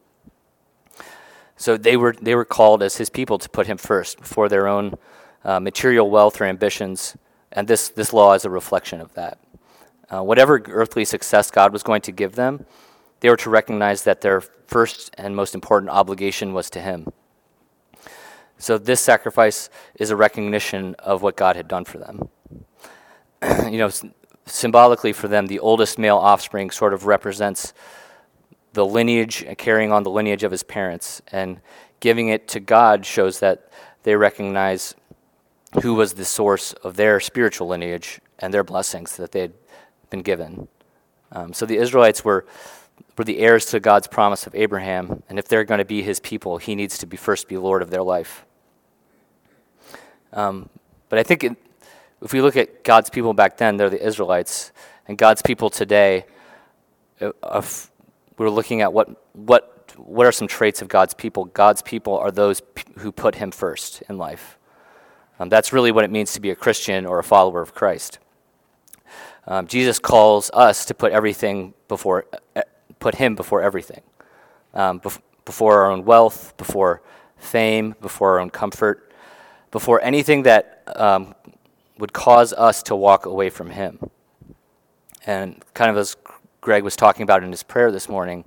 So 1.57 1.75
they 1.77 1.97
were, 1.97 2.15
they 2.21 2.35
were 2.35 2.45
called 2.45 2.83
as 2.83 2.97
his 2.97 3.09
people 3.09 3.37
to 3.39 3.49
put 3.49 3.67
him 3.67 3.77
first 3.77 4.19
before 4.19 4.47
their 4.47 4.67
own 4.67 4.95
uh, 5.43 5.59
material 5.59 6.09
wealth 6.09 6.39
or 6.39 6.45
ambitions 6.45 7.17
And 7.51 7.67
this, 7.67 7.89
this 7.89 8.13
law 8.13 8.33
is 8.33 8.45
a 8.45 8.49
reflection 8.49 9.01
of 9.01 9.13
that. 9.15 9.39
Uh, 10.09 10.23
whatever 10.23 10.61
earthly 10.67 11.05
success 11.05 11.51
God 11.51 11.73
was 11.73 11.83
going 11.83 12.01
to 12.01 12.11
give 12.11 12.35
them, 12.35 12.65
they 13.19 13.29
were 13.29 13.38
to 13.38 13.49
recognize 13.49 14.03
that 14.03 14.21
their 14.21 14.41
first 14.41 15.13
and 15.17 15.35
most 15.35 15.55
important 15.55 15.91
obligation 15.91 16.53
was 16.53 16.69
to 16.71 16.79
Him. 16.79 17.07
So 18.57 18.77
this 18.77 19.01
sacrifice 19.01 19.69
is 19.95 20.09
a 20.09 20.15
recognition 20.15 20.95
of 20.99 21.21
what 21.21 21.38
God 21.38 21.55
had 21.55 21.67
done 21.67 21.85
for 21.85 21.97
them. 21.97 22.29
you 23.71 23.77
know, 23.77 23.89
symbolically 24.45 25.13
for 25.13 25.27
them, 25.27 25.47
the 25.47 25.59
oldest 25.59 25.97
male 25.97 26.17
offspring 26.17 26.69
sort 26.69 26.93
of 26.93 27.05
represents 27.05 27.73
the 28.73 28.85
lineage, 28.85 29.45
carrying 29.57 29.91
on 29.91 30.03
the 30.03 30.09
lineage 30.09 30.43
of 30.43 30.51
his 30.51 30.63
parents, 30.63 31.21
and 31.31 31.61
giving 31.99 32.27
it 32.27 32.47
to 32.49 32.59
God 32.59 33.05
shows 33.05 33.39
that 33.39 33.71
they 34.03 34.15
recognize 34.15 34.93
who 35.81 35.93
was 35.93 36.13
the 36.13 36.25
source 36.25 36.73
of 36.73 36.95
their 36.95 37.19
spiritual 37.19 37.67
lineage 37.67 38.19
and 38.39 38.53
their 38.53 38.63
blessings 38.63 39.17
that 39.17 39.31
they 39.31 39.41
had 39.41 39.53
been 40.09 40.21
given. 40.21 40.67
Um, 41.31 41.53
so 41.53 41.65
the 41.65 41.77
Israelites 41.77 42.23
were 42.25 42.45
were 43.17 43.23
the 43.23 43.39
heirs 43.39 43.65
to 43.67 43.79
God's 43.79 44.07
promise 44.07 44.47
of 44.47 44.55
Abraham, 44.55 45.23
and 45.29 45.37
if 45.37 45.47
they're 45.47 45.63
going 45.63 45.79
to 45.79 45.85
be 45.85 46.01
His 46.01 46.19
people, 46.19 46.57
He 46.57 46.75
needs 46.75 46.97
to 46.99 47.05
be 47.05 47.17
first 47.17 47.47
be 47.47 47.57
Lord 47.57 47.81
of 47.81 47.89
their 47.89 48.03
life. 48.03 48.45
Um, 50.31 50.69
but 51.09 51.19
I 51.19 51.23
think 51.23 51.43
it, 51.43 51.57
if 52.21 52.33
we 52.33 52.41
look 52.41 52.55
at 52.55 52.83
God's 52.83 53.09
people 53.09 53.33
back 53.33 53.57
then, 53.57 53.77
they're 53.77 53.89
the 53.89 54.05
Israelites, 54.05 54.71
and 55.07 55.17
God's 55.17 55.41
people 55.41 55.69
today, 55.69 56.25
uh, 57.19 57.61
we're 58.37 58.49
looking 58.49 58.81
at 58.81 58.93
what 58.93 59.09
what 59.33 59.75
what 59.97 60.25
are 60.25 60.31
some 60.31 60.47
traits 60.47 60.81
of 60.81 60.87
God's 60.87 61.13
people? 61.13 61.45
God's 61.45 61.81
people 61.81 62.17
are 62.17 62.31
those 62.31 62.61
who 62.99 63.11
put 63.11 63.35
Him 63.35 63.51
first 63.51 64.01
in 64.07 64.17
life. 64.17 64.57
Um, 65.39 65.49
that's 65.49 65.73
really 65.73 65.91
what 65.91 66.03
it 66.03 66.11
means 66.11 66.33
to 66.33 66.39
be 66.39 66.49
a 66.49 66.55
Christian 66.55 67.05
or 67.05 67.19
a 67.19 67.23
follower 67.23 67.61
of 67.61 67.73
Christ. 67.73 68.19
Um, 69.47 69.67
Jesus 69.67 69.99
calls 69.99 70.51
us 70.53 70.85
to 70.85 70.93
put 70.93 71.11
everything 71.11 71.73
before, 71.87 72.25
uh, 72.55 72.61
put 72.99 73.15
Him 73.15 73.35
before 73.35 73.61
everything, 73.61 74.01
um, 74.73 74.99
bef- 74.99 75.21
before 75.45 75.81
our 75.81 75.91
own 75.91 76.05
wealth, 76.05 76.55
before 76.57 77.01
fame, 77.37 77.95
before 78.01 78.33
our 78.33 78.39
own 78.39 78.49
comfort, 78.49 79.11
before 79.71 80.01
anything 80.01 80.43
that 80.43 80.83
um, 80.95 81.33
would 81.97 82.13
cause 82.13 82.53
us 82.53 82.83
to 82.83 82.95
walk 82.95 83.25
away 83.25 83.49
from 83.49 83.71
Him. 83.71 83.99
And 85.25 85.63
kind 85.73 85.91
of 85.91 85.97
as 85.97 86.15
Greg 86.61 86.83
was 86.83 86.95
talking 86.95 87.23
about 87.23 87.43
in 87.43 87.51
his 87.51 87.63
prayer 87.63 87.91
this 87.91 88.09
morning, 88.09 88.39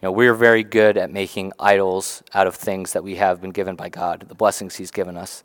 you 0.00 0.06
know, 0.06 0.12
we're 0.12 0.34
very 0.34 0.62
good 0.62 0.96
at 0.96 1.10
making 1.10 1.52
idols 1.58 2.22
out 2.32 2.46
of 2.46 2.54
things 2.54 2.92
that 2.92 3.02
we 3.02 3.16
have 3.16 3.40
been 3.40 3.50
given 3.50 3.74
by 3.74 3.88
God, 3.88 4.26
the 4.28 4.34
blessings 4.34 4.76
He's 4.76 4.92
given 4.92 5.16
us, 5.16 5.42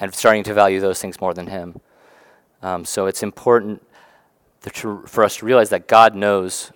and 0.00 0.12
starting 0.12 0.42
to 0.44 0.54
value 0.54 0.80
those 0.80 1.00
things 1.00 1.20
more 1.20 1.34
than 1.34 1.46
Him. 1.46 1.80
Um, 2.62 2.84
so 2.84 3.06
it's 3.06 3.22
important 3.22 3.86
to, 4.72 5.04
for 5.06 5.22
us 5.22 5.36
to 5.36 5.46
realize 5.46 5.70
that 5.70 5.86
God 5.86 6.16
knows 6.16 6.72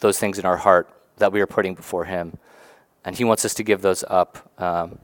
those 0.00 0.18
things 0.18 0.38
in 0.38 0.44
our 0.44 0.56
heart 0.56 0.88
that 1.16 1.32
we 1.32 1.40
are 1.40 1.46
putting 1.46 1.74
before 1.74 2.04
Him, 2.04 2.38
and 3.04 3.16
He 3.16 3.24
wants 3.24 3.44
us 3.44 3.54
to 3.54 3.62
give 3.62 3.82
those 3.82 4.04
up 4.08 4.50
um, 4.60 4.98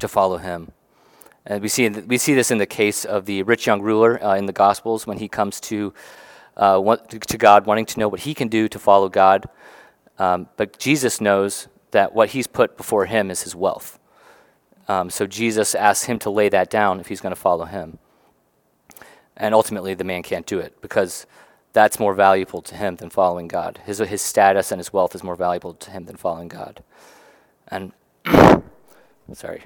to 0.00 0.08
follow 0.08 0.38
Him. 0.38 0.72
And 1.46 1.62
we 1.62 1.68
see, 1.68 1.88
we 1.88 2.18
see 2.18 2.34
this 2.34 2.50
in 2.50 2.58
the 2.58 2.66
case 2.66 3.04
of 3.04 3.24
the 3.24 3.42
rich 3.42 3.66
young 3.66 3.80
ruler 3.80 4.22
uh, 4.22 4.36
in 4.36 4.46
the 4.46 4.52
Gospels 4.52 5.06
when 5.06 5.18
he 5.18 5.28
comes 5.28 5.58
to, 5.62 5.94
uh, 6.56 6.78
want, 6.82 7.08
to 7.08 7.38
God 7.38 7.66
wanting 7.66 7.86
to 7.86 7.98
know 7.98 8.08
what 8.08 8.20
he 8.20 8.34
can 8.34 8.48
do 8.48 8.68
to 8.68 8.78
follow 8.78 9.08
God. 9.08 9.48
Um, 10.18 10.48
but 10.56 10.78
Jesus 10.78 11.20
knows 11.20 11.68
that 11.92 12.14
what 12.14 12.30
he's 12.30 12.46
put 12.46 12.76
before 12.76 13.06
him 13.06 13.30
is 13.30 13.42
his 13.42 13.56
wealth. 13.56 13.98
Um, 14.86 15.08
so 15.08 15.26
Jesus 15.26 15.74
asks 15.74 16.04
him 16.04 16.18
to 16.20 16.30
lay 16.30 16.48
that 16.50 16.68
down 16.68 17.00
if 17.00 17.06
he's 17.06 17.20
going 17.20 17.34
to 17.34 17.40
follow 17.40 17.64
him. 17.64 17.98
And 19.36 19.54
ultimately, 19.54 19.94
the 19.94 20.04
man 20.04 20.22
can't 20.22 20.46
do 20.46 20.58
it 20.58 20.80
because 20.82 21.26
that's 21.72 22.00
more 22.00 22.14
valuable 22.14 22.62
to 22.62 22.74
him 22.74 22.96
than 22.96 23.10
following 23.10 23.48
God. 23.48 23.80
His, 23.84 23.98
his 23.98 24.22
status 24.22 24.72
and 24.72 24.78
his 24.78 24.92
wealth 24.92 25.14
is 25.14 25.22
more 25.22 25.36
valuable 25.36 25.74
to 25.74 25.90
him 25.90 26.04
than 26.04 26.16
following 26.16 26.48
God. 26.48 26.82
And, 27.68 27.92
sorry. 29.32 29.62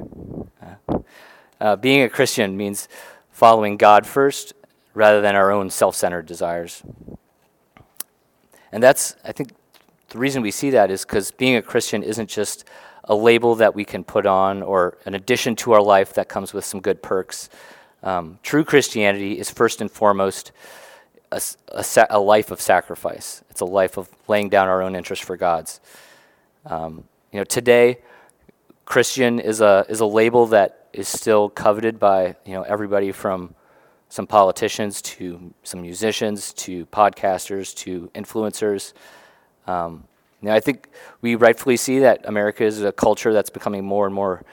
Uh, 0.62 0.99
uh, 1.61 1.77
being 1.77 2.03
a 2.03 2.09
Christian 2.09 2.57
means 2.57 2.88
following 3.31 3.77
God 3.77 4.07
first 4.07 4.53
rather 4.93 5.21
than 5.21 5.35
our 5.35 5.51
own 5.51 5.71
self 5.71 5.97
centered 5.97 6.27
desires. 6.27 6.83
And 8.71 8.83
that's, 8.83 9.17
I 9.25 9.33
think, 9.33 9.53
the 10.09 10.19
reason 10.19 10.43
we 10.43 10.51
see 10.51 10.71
that 10.71 10.90
is 10.90 11.05
because 11.05 11.31
being 11.31 11.57
a 11.57 11.62
Christian 11.62 12.03
isn't 12.03 12.29
just 12.29 12.64
a 13.05 13.14
label 13.14 13.55
that 13.57 13.75
we 13.75 13.85
can 13.85 14.05
put 14.05 14.27
on 14.27 14.62
or 14.62 14.99
an 15.07 15.14
addition 15.14 15.57
to 15.57 15.73
our 15.73 15.83
life 15.83 16.14
that 16.14 16.29
comes 16.29 16.53
with 16.53 16.64
some 16.64 16.81
good 16.81 17.03
perks. 17.03 17.49
Um, 18.03 18.38
true 18.43 18.64
Christianity 18.64 19.38
is 19.38 19.51
first 19.51 19.81
and 19.81 19.90
foremost 19.90 20.53
a, 21.35 21.40
a, 21.68 22.07
a, 22.11 22.20
life 22.20 22.51
of 22.51 22.61
sacrifice. 22.61 23.42
It's 23.51 23.61
a 23.61 23.64
life 23.66 23.97
of 23.97 24.09
laying 24.29 24.49
down 24.49 24.68
our 24.68 24.83
own 24.83 24.94
interests 24.94 25.25
for 25.25 25.37
God's. 25.37 25.81
Um, 26.66 27.05
you 27.33 27.40
know, 27.40 27.44
today, 27.44 27.99
Christian 28.85 29.40
is 29.40 29.61
a 29.61 29.85
is 29.88 30.01
a 30.01 30.07
label 30.07 30.47
that 30.47 30.87
is 30.92 31.09
still 31.09 31.49
coveted 31.49 31.99
by 31.99 32.37
you 32.44 32.55
know 32.55 32.62
everybody 32.62 33.12
from 33.12 33.55
some 34.09 34.27
politicians 34.27 35.03
to 35.03 35.53
some 35.62 35.83
musicians 35.83 36.53
to 36.53 36.87
podcasters 36.87 37.75
to 37.77 38.11
influencers. 38.14 38.92
Um, 39.66 40.05
you 40.40 40.49
know, 40.49 40.55
I 40.55 40.61
think 40.61 40.88
we 41.20 41.35
rightfully 41.35 41.77
see 41.77 41.99
that 42.01 42.25
America 42.25 42.64
is 42.64 42.83
a 42.83 42.92
culture 42.92 43.33
that's 43.33 43.51
becoming 43.51 43.85
more 43.85 44.07
and 44.07 44.14
more 44.14 44.44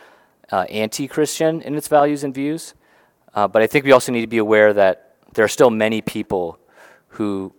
uh, 0.51 0.63
anti-Christian 0.69 1.61
in 1.61 1.75
its 1.75 1.87
values 1.87 2.23
and 2.23 2.33
views. 2.33 2.73
Uh, 3.33 3.47
but 3.47 3.61
I 3.61 3.67
think 3.67 3.85
we 3.85 3.91
also 3.91 4.11
need 4.11 4.21
to 4.21 4.27
be 4.27 4.37
aware 4.37 4.73
that 4.73 5.15
there 5.33 5.45
are 5.45 5.49
still 5.49 5.69
many 5.69 6.01
people 6.01 6.57
who 7.11 7.53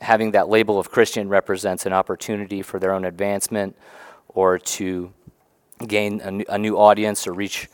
having 0.00 0.32
that 0.32 0.48
label 0.48 0.78
of 0.78 0.90
Christian 0.90 1.28
represents 1.28 1.86
an 1.86 1.92
opportunity 1.92 2.62
for 2.62 2.78
their 2.78 2.92
own 2.92 3.04
advancement 3.04 3.76
or 4.28 4.58
to 4.58 5.12
gain 5.86 6.20
a 6.20 6.30
new, 6.30 6.44
a 6.48 6.58
new 6.58 6.76
audience 6.76 7.26
or 7.26 7.32
reach 7.32 7.68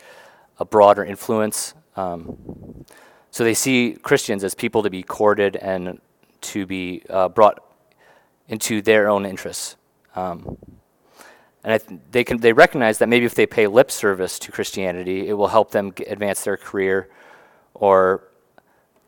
a 0.58 0.64
broader 0.64 1.04
influence. 1.04 1.74
Um, 1.96 2.84
so 3.30 3.44
they 3.44 3.54
see 3.54 3.96
Christians 4.02 4.44
as 4.44 4.54
people 4.54 4.82
to 4.82 4.90
be 4.90 5.02
courted 5.02 5.56
and 5.56 6.00
to 6.42 6.66
be 6.66 7.02
uh, 7.08 7.28
brought 7.28 7.62
into 8.48 8.82
their 8.82 9.08
own 9.08 9.24
interests. 9.24 9.76
Um, 10.14 10.58
and 11.64 11.80
th- 11.80 12.00
they 12.10 12.24
can 12.24 12.38
they 12.38 12.52
recognize 12.52 12.98
that 12.98 13.08
maybe 13.08 13.24
if 13.24 13.34
they 13.34 13.46
pay 13.46 13.66
lip 13.66 13.90
service 13.90 14.38
to 14.40 14.52
Christianity, 14.52 15.28
it 15.28 15.34
will 15.34 15.48
help 15.48 15.70
them 15.70 15.92
g- 15.92 16.04
advance 16.04 16.42
their 16.44 16.56
career 16.56 17.08
or 17.74 18.28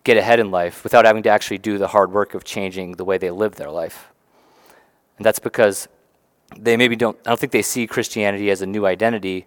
get 0.05 0.17
ahead 0.17 0.39
in 0.39 0.51
life 0.51 0.85
without 0.85 1.05
having 1.07 1.23
to 1.23 1.31
actually 1.31 1.59
do 1.59 1.79
the 1.79 1.89
hard 1.89 2.13
work 2.13 2.35
of 2.35 2.45
changing 2.45 2.93
the 2.93 3.05
way 3.05 3.19
they 3.19 3.31
live 3.31 3.57
their 3.57 3.71
life. 3.71 4.11
And 5.17 5.25
that's 5.25 5.39
because 5.39 5.89
they 6.57 6.77
maybe 6.77 6.95
don't 6.95 7.17
I 7.25 7.31
don't 7.31 7.41
think 7.41 7.53
they 7.53 7.63
see 7.63 7.87
Christianity 7.87 8.51
as 8.51 8.63
a 8.63 8.67
new 8.67 8.87
identity, 8.87 9.47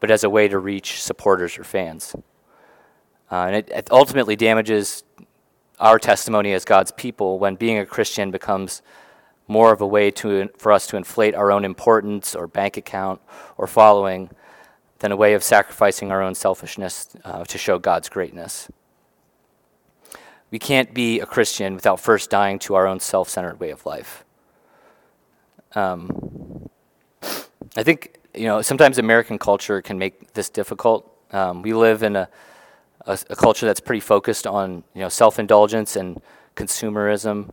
but 0.00 0.10
as 0.10 0.24
a 0.24 0.30
way 0.30 0.48
to 0.48 0.58
reach 0.58 1.02
supporters 1.02 1.56
or 1.58 1.64
fans. 1.64 2.14
Uh, 3.30 3.46
and 3.46 3.56
it, 3.56 3.70
it 3.70 3.88
ultimately 3.90 4.36
damages 4.36 5.04
our 5.80 5.98
testimony 5.98 6.52
as 6.52 6.64
God's 6.64 6.92
people 6.92 7.38
when 7.38 7.54
being 7.54 7.78
a 7.78 7.86
Christian 7.86 8.30
becomes 8.30 8.82
more 9.48 9.72
of 9.72 9.80
a 9.80 9.86
way 9.86 10.10
to, 10.10 10.48
for 10.58 10.70
us 10.70 10.86
to 10.88 10.96
inflate 10.96 11.34
our 11.34 11.50
own 11.50 11.64
importance 11.64 12.34
or 12.34 12.46
bank 12.46 12.76
account 12.76 13.20
or 13.56 13.66
following 13.66 14.30
than 15.00 15.10
a 15.10 15.16
way 15.16 15.34
of 15.34 15.42
sacrificing 15.42 16.12
our 16.12 16.22
own 16.22 16.34
selfishness 16.34 17.08
uh, 17.24 17.44
to 17.44 17.58
show 17.58 17.78
God's 17.78 18.08
greatness. 18.08 18.68
We 20.52 20.60
can't 20.60 20.94
be 20.94 21.18
a 21.18 21.26
Christian 21.26 21.74
without 21.74 21.98
first 21.98 22.30
dying 22.30 22.60
to 22.60 22.76
our 22.76 22.86
own 22.86 23.00
self 23.00 23.28
centered 23.28 23.58
way 23.58 23.70
of 23.70 23.84
life. 23.84 24.24
Um, 25.74 26.68
I 27.76 27.82
think, 27.82 28.18
you 28.34 28.44
know, 28.44 28.62
sometimes 28.62 28.98
American 28.98 29.38
culture 29.38 29.82
can 29.82 29.98
make 29.98 30.34
this 30.34 30.48
difficult. 30.48 31.10
Um, 31.32 31.62
we 31.62 31.74
live 31.74 32.04
in 32.04 32.14
a, 32.14 32.28
a, 33.06 33.18
a 33.30 33.34
culture 33.34 33.66
that's 33.66 33.80
pretty 33.80 34.00
focused 34.00 34.46
on, 34.46 34.84
you 34.94 35.00
know, 35.00 35.08
self 35.08 35.40
indulgence 35.40 35.96
and 35.96 36.22
consumerism 36.54 37.50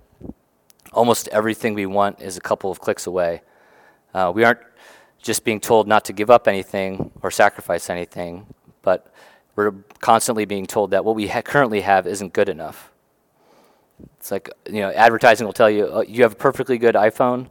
almost 0.94 1.28
everything 1.30 1.74
we 1.74 1.86
want 1.86 2.22
is 2.22 2.38
a 2.38 2.42
couple 2.42 2.72
of 2.72 2.80
clicks 2.80 3.06
away. 3.08 3.42
Uh, 4.14 4.32
we 4.34 4.44
aren't 4.44 4.60
just 5.22 5.44
being 5.44 5.60
told 5.60 5.88
not 5.88 6.06
to 6.06 6.14
give 6.14 6.30
up 6.30 6.48
anything 6.48 7.12
or 7.22 7.30
sacrifice 7.30 7.90
anything, 7.90 8.46
but 8.82 9.14
we're 9.60 9.74
constantly 10.00 10.46
being 10.46 10.66
told 10.66 10.92
that 10.92 11.04
what 11.04 11.16
we 11.16 11.28
ha- 11.28 11.42
currently 11.42 11.82
have 11.82 12.08
isn't 12.08 12.32
good 12.32 12.48
enough. 12.48 12.94
It's 14.18 14.32
like 14.32 14.50
you 14.66 14.80
know, 14.80 14.90
advertising 14.92 15.46
will 15.46 15.54
tell 15.54 15.70
you 15.70 15.86
oh, 15.88 16.02
you 16.02 16.24
have 16.24 16.32
a 16.32 16.36
perfectly 16.36 16.78
good 16.78 16.96
iPhone, 16.96 17.50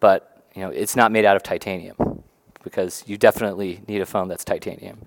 but 0.00 0.44
you 0.56 0.62
know 0.62 0.70
it's 0.70 0.96
not 0.96 1.12
made 1.12 1.24
out 1.24 1.36
of 1.36 1.44
titanium 1.44 2.24
because 2.64 3.04
you 3.06 3.16
definitely 3.16 3.80
need 3.86 4.00
a 4.00 4.06
phone 4.06 4.26
that's 4.26 4.44
titanium. 4.44 4.98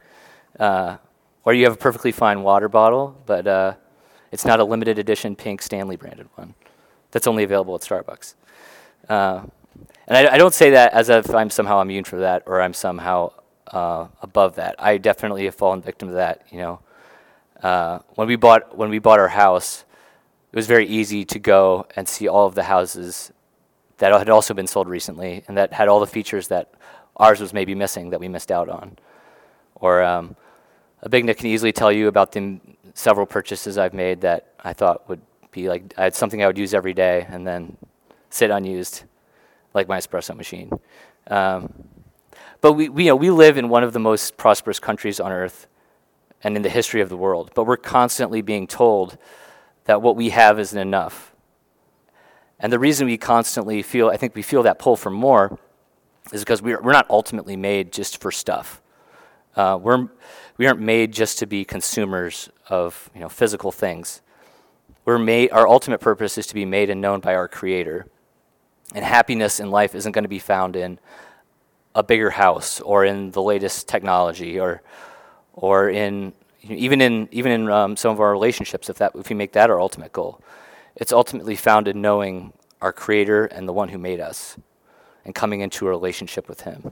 Uh, 0.57 0.95
or 1.43 1.53
you 1.53 1.65
have 1.65 1.73
a 1.73 1.77
perfectly 1.77 2.13
fine 2.13 2.41
water 2.41 2.69
bottle, 2.69 3.17
but 3.25 3.45
uh, 3.45 3.73
it's 4.31 4.45
not 4.45 4.61
a 4.61 4.63
limited 4.63 4.97
edition 4.97 5.35
pink 5.35 5.61
Stanley 5.61 5.97
branded 5.97 6.29
one 6.35 6.53
that's 7.11 7.27
only 7.27 7.43
available 7.43 7.75
at 7.75 7.81
Starbucks. 7.81 8.35
Uh, 9.09 9.41
and 10.07 10.17
I, 10.17 10.35
I, 10.35 10.37
don't 10.37 10.53
say 10.53 10.69
that 10.71 10.93
as 10.93 11.09
if 11.09 11.33
I'm 11.33 11.49
somehow 11.49 11.81
immune 11.81 12.03
from 12.03 12.19
that 12.19 12.43
or 12.45 12.61
I'm 12.61 12.73
somehow 12.73 13.31
uh, 13.71 14.07
above 14.21 14.55
that. 14.55 14.75
I 14.79 14.97
definitely 14.97 15.45
have 15.45 15.55
fallen 15.55 15.81
victim 15.81 16.09
to 16.09 16.15
that. 16.15 16.43
You 16.51 16.59
know, 16.59 16.79
Uh, 17.61 17.99
when 18.15 18.27
we 18.27 18.37
bought 18.37 18.77
when 18.77 18.89
we 18.89 18.99
bought 18.99 19.19
our 19.19 19.33
house, 19.45 19.83
it 20.51 20.55
was 20.55 20.67
very 20.67 20.87
easy 20.87 21.25
to 21.25 21.39
go 21.39 21.85
and 21.95 22.07
see 22.07 22.27
all 22.29 22.45
of 22.47 22.55
the 22.55 22.63
houses 22.63 23.33
that 23.97 24.13
had 24.13 24.29
also 24.29 24.53
been 24.53 24.67
sold 24.67 24.87
recently 24.87 25.43
and 25.47 25.57
that 25.57 25.73
had 25.73 25.89
all 25.89 25.99
the 25.99 26.07
features 26.07 26.47
that 26.47 26.65
ours 27.17 27.41
was 27.41 27.51
maybe 27.53 27.75
missing 27.75 28.11
that 28.11 28.19
we 28.19 28.29
missed 28.29 28.51
out 28.51 28.69
on. 28.69 28.97
Or 29.75 30.01
um, 30.01 30.35
a 31.03 31.09
big 31.09 31.25
Nick 31.25 31.37
can 31.37 31.47
easily 31.47 31.73
tell 31.73 31.91
you 31.91 32.07
about 32.07 32.31
the 32.31 32.59
several 32.93 33.25
purchases 33.25 33.77
I've 33.77 33.93
made 33.93 34.21
that 34.21 34.41
I 34.63 34.73
thought 34.73 34.97
would 35.09 35.21
be 35.51 35.67
like 35.67 35.83
I 35.97 36.03
had 36.03 36.15
something 36.15 36.41
I 36.41 36.47
would 36.47 36.57
use 36.57 36.73
every 36.73 36.93
day 36.93 37.27
and 37.29 37.45
then 37.45 37.75
sit 38.29 38.51
unused, 38.51 39.03
like 39.73 39.87
my 39.89 39.99
espresso 39.99 40.33
machine. 40.33 40.69
Um, 41.27 41.73
but 42.61 42.73
we, 42.73 42.89
we, 42.89 43.05
you 43.05 43.09
know, 43.09 43.15
we 43.15 43.29
live 43.29 43.57
in 43.57 43.69
one 43.69 43.83
of 43.83 43.93
the 43.93 43.99
most 43.99 44.37
prosperous 44.37 44.79
countries 44.79 45.19
on 45.19 45.31
earth 45.31 45.67
and 46.43 46.55
in 46.55 46.61
the 46.61 46.69
history 46.69 47.01
of 47.01 47.09
the 47.09 47.17
world, 47.17 47.51
but 47.55 47.65
we're 47.65 47.77
constantly 47.77 48.41
being 48.41 48.67
told 48.67 49.17
that 49.85 50.01
what 50.01 50.15
we 50.15 50.29
have 50.29 50.59
isn't 50.59 50.79
enough. 50.79 51.33
And 52.59 52.71
the 52.73 52.79
reason 52.79 53.07
we 53.07 53.17
constantly 53.17 53.81
feel, 53.81 54.09
I 54.09 54.17
think 54.17 54.35
we 54.35 54.41
feel 54.41 54.63
that 54.63 54.79
pull 54.79 54.95
for 54.95 55.09
more, 55.09 55.57
is 56.33 56.41
because 56.41 56.61
we're, 56.61 56.81
we're 56.81 56.91
not 56.91 57.09
ultimately 57.09 57.55
made 57.55 57.91
just 57.91 58.21
for 58.21 58.31
stuff. 58.31 58.81
Uh, 59.55 59.79
we're, 59.81 60.09
we 60.57 60.67
aren't 60.67 60.81
made 60.81 61.13
just 61.13 61.39
to 61.39 61.45
be 61.45 61.63
consumers 61.65 62.49
of 62.67 63.09
you 63.15 63.21
know, 63.21 63.29
physical 63.29 63.71
things. 63.71 64.21
We're 65.05 65.17
made, 65.17 65.51
our 65.51 65.67
ultimate 65.67 65.99
purpose 66.01 66.37
is 66.37 66.47
to 66.47 66.53
be 66.53 66.65
made 66.65 66.89
and 66.89 67.01
known 67.01 67.21
by 67.21 67.33
our 67.33 67.47
Creator. 67.47 68.07
And 68.93 69.03
happiness 69.05 69.59
in 69.59 69.71
life 69.71 69.95
isn't 69.95 70.11
going 70.11 70.23
to 70.23 70.29
be 70.29 70.39
found 70.39 70.75
in 70.75 70.99
a 71.95 72.03
bigger 72.03 72.31
house 72.31 72.79
or 72.81 73.05
in 73.05 73.31
the 73.31 73.41
latest 73.41 73.87
technology 73.87 74.59
or, 74.59 74.81
or 75.53 75.89
in 75.89 76.33
even 76.63 77.01
in 77.01 77.27
even 77.31 77.51
in 77.51 77.69
um, 77.69 77.95
some 77.95 78.11
of 78.11 78.19
our 78.19 78.31
relationships, 78.31 78.89
if 78.89 78.97
that 78.97 79.13
if 79.15 79.29
we 79.29 79.35
make 79.35 79.53
that 79.53 79.69
our 79.69 79.79
ultimate 79.79 80.11
goal, 80.11 80.41
it's 80.95 81.11
ultimately 81.11 81.55
found 81.55 81.87
in 81.87 82.01
knowing 82.01 82.53
our 82.81 82.93
Creator 82.93 83.45
and 83.45 83.67
the 83.67 83.73
one 83.73 83.89
who 83.89 83.97
made 83.97 84.19
us, 84.19 84.57
and 85.25 85.33
coming 85.33 85.61
into 85.61 85.87
a 85.87 85.89
relationship 85.89 86.47
with 86.47 86.61
Him. 86.61 86.91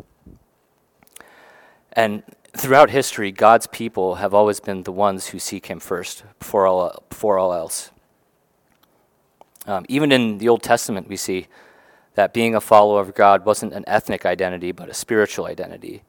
And 1.93 2.23
throughout 2.55 2.89
history, 2.89 3.31
God's 3.31 3.67
people 3.67 4.15
have 4.15 4.33
always 4.33 4.59
been 4.59 4.83
the 4.83 4.91
ones 4.91 5.27
who 5.27 5.39
seek 5.39 5.67
Him 5.67 5.79
first 5.79 6.23
before 6.39 6.65
all 6.65 7.03
before 7.09 7.37
all 7.37 7.53
else. 7.53 7.91
Um, 9.65 9.85
even 9.89 10.13
in 10.13 10.37
the 10.37 10.47
Old 10.47 10.63
Testament, 10.63 11.09
we 11.09 11.17
see 11.17 11.47
that 12.17 12.33
being 12.33 12.53
a 12.53 12.61
follower 12.61 12.99
of 12.99 13.15
God 13.15 13.45
wasn't 13.45 13.71
an 13.71 13.85
ethnic 13.87 14.25
identity, 14.25 14.73
but 14.73 14.89
a 14.89 14.93
spiritual 14.93 15.45
identity 15.45 16.03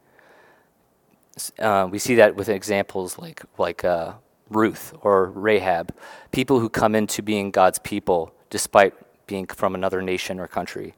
uh, 1.59 1.87
we 1.89 1.99
see 1.99 2.15
that 2.15 2.35
with 2.35 2.49
examples 2.49 3.17
like 3.17 3.41
like 3.57 3.85
uh, 3.85 4.13
Ruth 4.49 4.93
or 5.01 5.25
Rahab, 5.27 5.93
people 6.31 6.59
who 6.59 6.69
come 6.69 6.95
into 6.95 7.21
being 7.21 7.51
God's 7.51 7.79
people 7.79 8.33
despite 8.49 8.93
being 9.27 9.45
from 9.45 9.75
another 9.75 10.01
nation 10.01 10.39
or 10.39 10.47
country. 10.47 10.95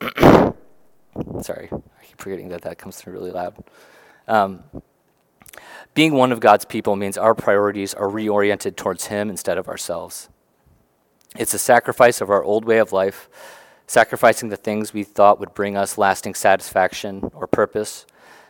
Sorry, 1.42 1.68
I 1.70 2.04
keep 2.04 2.18
forgetting 2.18 2.48
that 2.48 2.62
that 2.62 2.78
comes 2.78 2.96
through 2.96 3.12
really 3.12 3.30
loud. 3.30 3.62
Um, 4.26 4.64
being 5.92 6.14
one 6.14 6.32
of 6.32 6.40
God's 6.40 6.64
people 6.64 6.96
means 6.96 7.18
our 7.18 7.34
priorities 7.34 7.94
are 7.94 8.06
reoriented 8.06 8.76
towards 8.76 9.06
Him 9.06 9.28
instead 9.28 9.58
of 9.58 9.68
ourselves. 9.68 10.28
It's 11.36 11.52
a 11.52 11.58
sacrifice 11.58 12.20
of 12.20 12.30
our 12.30 12.42
old 12.42 12.64
way 12.64 12.78
of 12.78 12.92
life, 12.92 13.28
sacrificing 13.90 14.50
the 14.50 14.56
things 14.56 14.94
we 14.94 15.02
thought 15.02 15.40
would 15.40 15.52
bring 15.52 15.76
us 15.76 15.98
lasting 15.98 16.32
satisfaction 16.32 17.28
or 17.34 17.48
purpose 17.48 18.06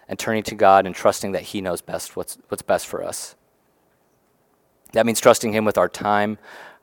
and 0.06 0.18
turning 0.18 0.42
to 0.42 0.54
God 0.54 0.84
and 0.84 0.94
trusting 0.94 1.32
that 1.32 1.44
He 1.44 1.62
knows 1.62 1.80
best 1.80 2.14
what's, 2.14 2.36
what's 2.48 2.60
best 2.60 2.86
for 2.86 3.02
us. 3.02 3.34
That 4.92 5.06
means 5.06 5.18
trusting 5.18 5.54
Him 5.54 5.64
with 5.64 5.78
our 5.78 5.88
time, 5.88 6.36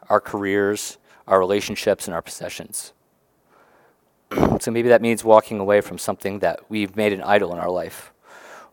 our 0.10 0.20
careers, 0.20 0.98
our 1.28 1.38
relationships, 1.38 2.08
and 2.08 2.16
our 2.16 2.22
possessions. 2.24 2.94
so 4.60 4.72
maybe 4.72 4.90
that 4.90 5.04
means 5.04 5.24
walking 5.24 5.60
away 5.60 5.80
from 5.80 6.00
something 6.00 6.40
that 6.40 6.62
we've 6.68 6.96
made 6.96 7.14
an 7.14 7.22
idol 7.22 7.54
in 7.54 7.60
our 7.60 7.70
life. 7.70 8.12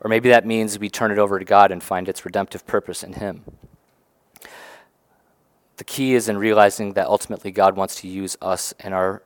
Or 0.00 0.08
maybe 0.08 0.30
that 0.30 0.46
means 0.46 0.78
we 0.78 0.88
turn 0.88 1.10
it 1.10 1.18
over 1.18 1.38
to 1.38 1.44
God 1.44 1.70
and 1.70 1.82
find 1.82 2.08
its 2.08 2.24
redemptive 2.24 2.66
purpose 2.66 3.02
in 3.02 3.12
Him. 3.12 3.44
The 5.76 5.84
key 5.84 6.14
is 6.14 6.26
in 6.26 6.38
realizing 6.38 6.94
that 6.94 7.06
ultimately 7.06 7.50
God 7.50 7.76
wants 7.76 7.96
to 7.96 8.08
use 8.08 8.34
us 8.40 8.72
and 8.80 8.94
our, 8.94 9.22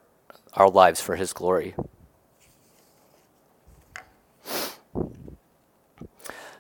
our 0.54 0.68
lives 0.68 1.00
for 1.00 1.16
His 1.16 1.32
glory. 1.32 1.74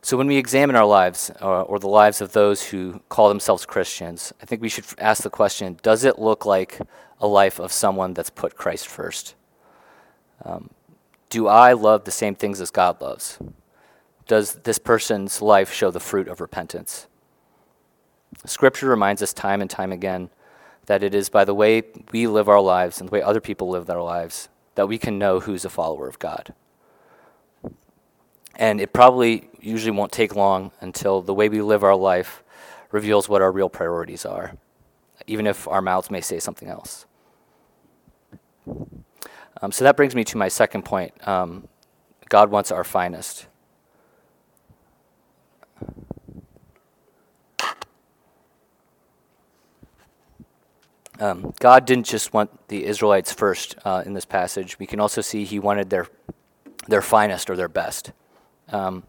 So, 0.00 0.16
when 0.16 0.26
we 0.26 0.38
examine 0.38 0.74
our 0.74 0.86
lives 0.86 1.30
or, 1.42 1.62
or, 1.62 1.78
the 1.78 1.88
lives 1.88 2.22
of 2.22 2.32
those 2.32 2.62
who 2.62 3.02
call 3.10 3.28
themselves 3.28 3.66
Christians, 3.66 4.32
I 4.40 4.46
think 4.46 4.62
we 4.62 4.70
should 4.70 4.86
ask 4.96 5.22
the 5.22 5.28
question 5.28 5.78
Does 5.82 6.04
it 6.04 6.18
look 6.18 6.46
like 6.46 6.80
a 7.20 7.26
life 7.26 7.58
of 7.58 7.72
someone 7.72 8.14
that's 8.14 8.30
put 8.30 8.56
Christ 8.56 8.88
first? 8.88 9.34
Um, 10.44 10.70
do 11.28 11.46
I 11.46 11.74
love 11.74 12.04
the 12.04 12.10
same 12.10 12.34
things 12.34 12.60
as 12.60 12.70
God 12.70 13.02
loves? 13.02 13.38
Does 14.26 14.54
this 14.54 14.78
person's 14.78 15.42
life 15.42 15.70
show 15.70 15.90
the 15.90 16.00
fruit 16.00 16.28
of 16.28 16.40
repentance? 16.40 17.06
Scripture 18.46 18.88
reminds 18.88 19.22
us 19.22 19.32
time 19.32 19.60
and 19.60 19.68
time 19.68 19.92
again 19.92 20.30
that 20.88 21.02
it 21.02 21.14
is 21.14 21.28
by 21.28 21.44
the 21.44 21.54
way 21.54 21.82
we 22.12 22.26
live 22.26 22.48
our 22.48 22.62
lives 22.62 22.98
and 22.98 23.08
the 23.08 23.12
way 23.12 23.22
other 23.22 23.42
people 23.42 23.68
live 23.68 23.84
their 23.84 24.00
lives 24.00 24.48
that 24.74 24.88
we 24.88 24.96
can 24.96 25.18
know 25.18 25.38
who's 25.38 25.64
a 25.66 25.68
follower 25.68 26.08
of 26.08 26.18
God. 26.18 26.54
And 28.56 28.80
it 28.80 28.94
probably 28.94 29.50
usually 29.60 29.90
won't 29.90 30.12
take 30.12 30.34
long 30.34 30.72
until 30.80 31.20
the 31.20 31.34
way 31.34 31.50
we 31.50 31.60
live 31.60 31.84
our 31.84 31.94
life 31.94 32.42
reveals 32.90 33.28
what 33.28 33.42
our 33.42 33.52
real 33.52 33.68
priorities 33.68 34.24
are, 34.24 34.56
even 35.26 35.46
if 35.46 35.68
our 35.68 35.82
mouths 35.82 36.10
may 36.10 36.22
say 36.22 36.40
something 36.40 36.68
else. 36.68 37.04
Um, 39.60 39.70
so 39.70 39.84
that 39.84 39.94
brings 39.94 40.14
me 40.14 40.24
to 40.24 40.38
my 40.38 40.48
second 40.48 40.86
point 40.86 41.12
um, 41.28 41.68
God 42.30 42.50
wants 42.50 42.72
our 42.72 42.84
finest. 42.84 43.46
Um, 51.20 51.52
God 51.58 51.84
didn't 51.84 52.06
just 52.06 52.32
want 52.32 52.68
the 52.68 52.84
Israelites 52.84 53.32
first 53.32 53.74
uh, 53.84 54.02
in 54.06 54.14
this 54.14 54.24
passage. 54.24 54.78
We 54.78 54.86
can 54.86 55.00
also 55.00 55.20
see 55.20 55.44
He 55.44 55.58
wanted 55.58 55.90
their 55.90 56.06
their 56.86 57.02
finest 57.02 57.50
or 57.50 57.56
their 57.56 57.68
best. 57.68 58.12
Um, 58.70 59.02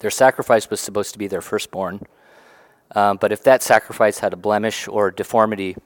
their 0.00 0.10
sacrifice 0.10 0.70
was 0.70 0.80
supposed 0.80 1.12
to 1.12 1.18
be 1.18 1.26
their 1.26 1.40
firstborn, 1.40 2.06
um, 2.94 3.16
but 3.16 3.32
if 3.32 3.42
that 3.44 3.62
sacrifice 3.62 4.18
had 4.18 4.32
a 4.32 4.36
blemish 4.36 4.86
or 4.86 5.10
deformity, 5.10 5.76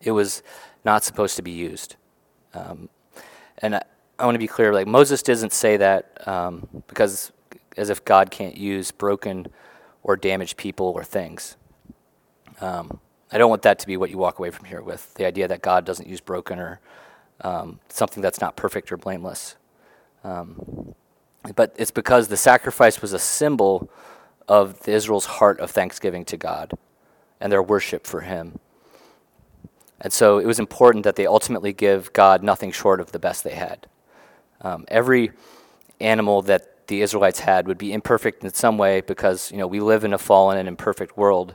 it 0.00 0.12
was 0.12 0.42
not 0.84 1.04
supposed 1.04 1.36
to 1.36 1.42
be 1.42 1.50
used. 1.50 1.96
Um, 2.54 2.88
and 3.58 3.76
I, 3.76 3.82
I 4.18 4.24
want 4.24 4.36
to 4.36 4.38
be 4.40 4.46
clear: 4.46 4.72
like 4.72 4.86
Moses 4.86 5.22
doesn't 5.22 5.52
say 5.52 5.76
that 5.78 6.26
um, 6.28 6.68
because, 6.86 7.32
as 7.76 7.90
if 7.90 8.04
God 8.04 8.30
can't 8.30 8.56
use 8.56 8.92
broken 8.92 9.48
or 10.04 10.16
damaged 10.16 10.56
people 10.56 10.86
or 10.86 11.02
things. 11.02 11.56
Um, 12.60 13.00
I 13.32 13.38
don't 13.38 13.50
want 13.50 13.62
that 13.62 13.78
to 13.80 13.86
be 13.86 13.96
what 13.96 14.10
you 14.10 14.18
walk 14.18 14.38
away 14.38 14.50
from 14.50 14.66
here 14.66 14.82
with 14.82 15.14
the 15.14 15.24
idea 15.24 15.48
that 15.48 15.62
God 15.62 15.84
doesn't 15.84 16.06
use 16.06 16.20
broken 16.20 16.58
or 16.58 16.80
um, 17.40 17.80
something 17.88 18.22
that's 18.22 18.40
not 18.40 18.56
perfect 18.56 18.92
or 18.92 18.96
blameless. 18.96 19.56
Um, 20.22 20.94
but 21.56 21.74
it's 21.76 21.90
because 21.90 22.28
the 22.28 22.36
sacrifice 22.36 23.00
was 23.00 23.12
a 23.12 23.18
symbol 23.18 23.90
of 24.46 24.86
Israel's 24.86 25.24
heart 25.24 25.58
of 25.60 25.70
thanksgiving 25.70 26.24
to 26.26 26.36
God 26.36 26.72
and 27.40 27.50
their 27.50 27.62
worship 27.62 28.06
for 28.06 28.20
Him. 28.20 28.58
And 30.00 30.12
so 30.12 30.38
it 30.38 30.46
was 30.46 30.58
important 30.58 31.04
that 31.04 31.16
they 31.16 31.26
ultimately 31.26 31.72
give 31.72 32.12
God 32.12 32.42
nothing 32.42 32.70
short 32.70 33.00
of 33.00 33.12
the 33.12 33.18
best 33.18 33.44
they 33.44 33.54
had. 33.54 33.86
Um, 34.60 34.84
every 34.88 35.32
animal 36.00 36.42
that 36.42 36.86
the 36.88 37.00
Israelites 37.00 37.40
had 37.40 37.66
would 37.66 37.78
be 37.78 37.92
imperfect 37.92 38.44
in 38.44 38.52
some 38.52 38.76
way 38.76 39.00
because 39.00 39.50
you 39.50 39.58
know 39.58 39.66
we 39.66 39.80
live 39.80 40.04
in 40.04 40.12
a 40.12 40.18
fallen 40.18 40.58
and 40.58 40.68
imperfect 40.68 41.16
world. 41.16 41.54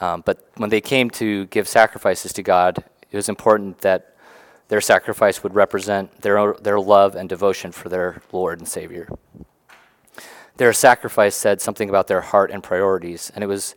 Um, 0.00 0.22
but 0.24 0.48
when 0.56 0.70
they 0.70 0.80
came 0.80 1.10
to 1.10 1.46
give 1.46 1.68
sacrifices 1.68 2.32
to 2.34 2.42
God, 2.42 2.82
it 3.10 3.16
was 3.16 3.28
important 3.28 3.78
that 3.80 4.16
their 4.68 4.80
sacrifice 4.80 5.42
would 5.42 5.54
represent 5.54 6.20
their, 6.22 6.54
their 6.54 6.80
love 6.80 7.14
and 7.14 7.28
devotion 7.28 7.70
for 7.70 7.88
their 7.88 8.22
Lord 8.32 8.58
and 8.58 8.68
Savior. 8.68 9.08
Their 10.56 10.72
sacrifice 10.72 11.34
said 11.34 11.60
something 11.60 11.88
about 11.88 12.06
their 12.06 12.20
heart 12.20 12.50
and 12.50 12.62
priorities, 12.62 13.30
and 13.34 13.44
it 13.44 13.48
was 13.48 13.74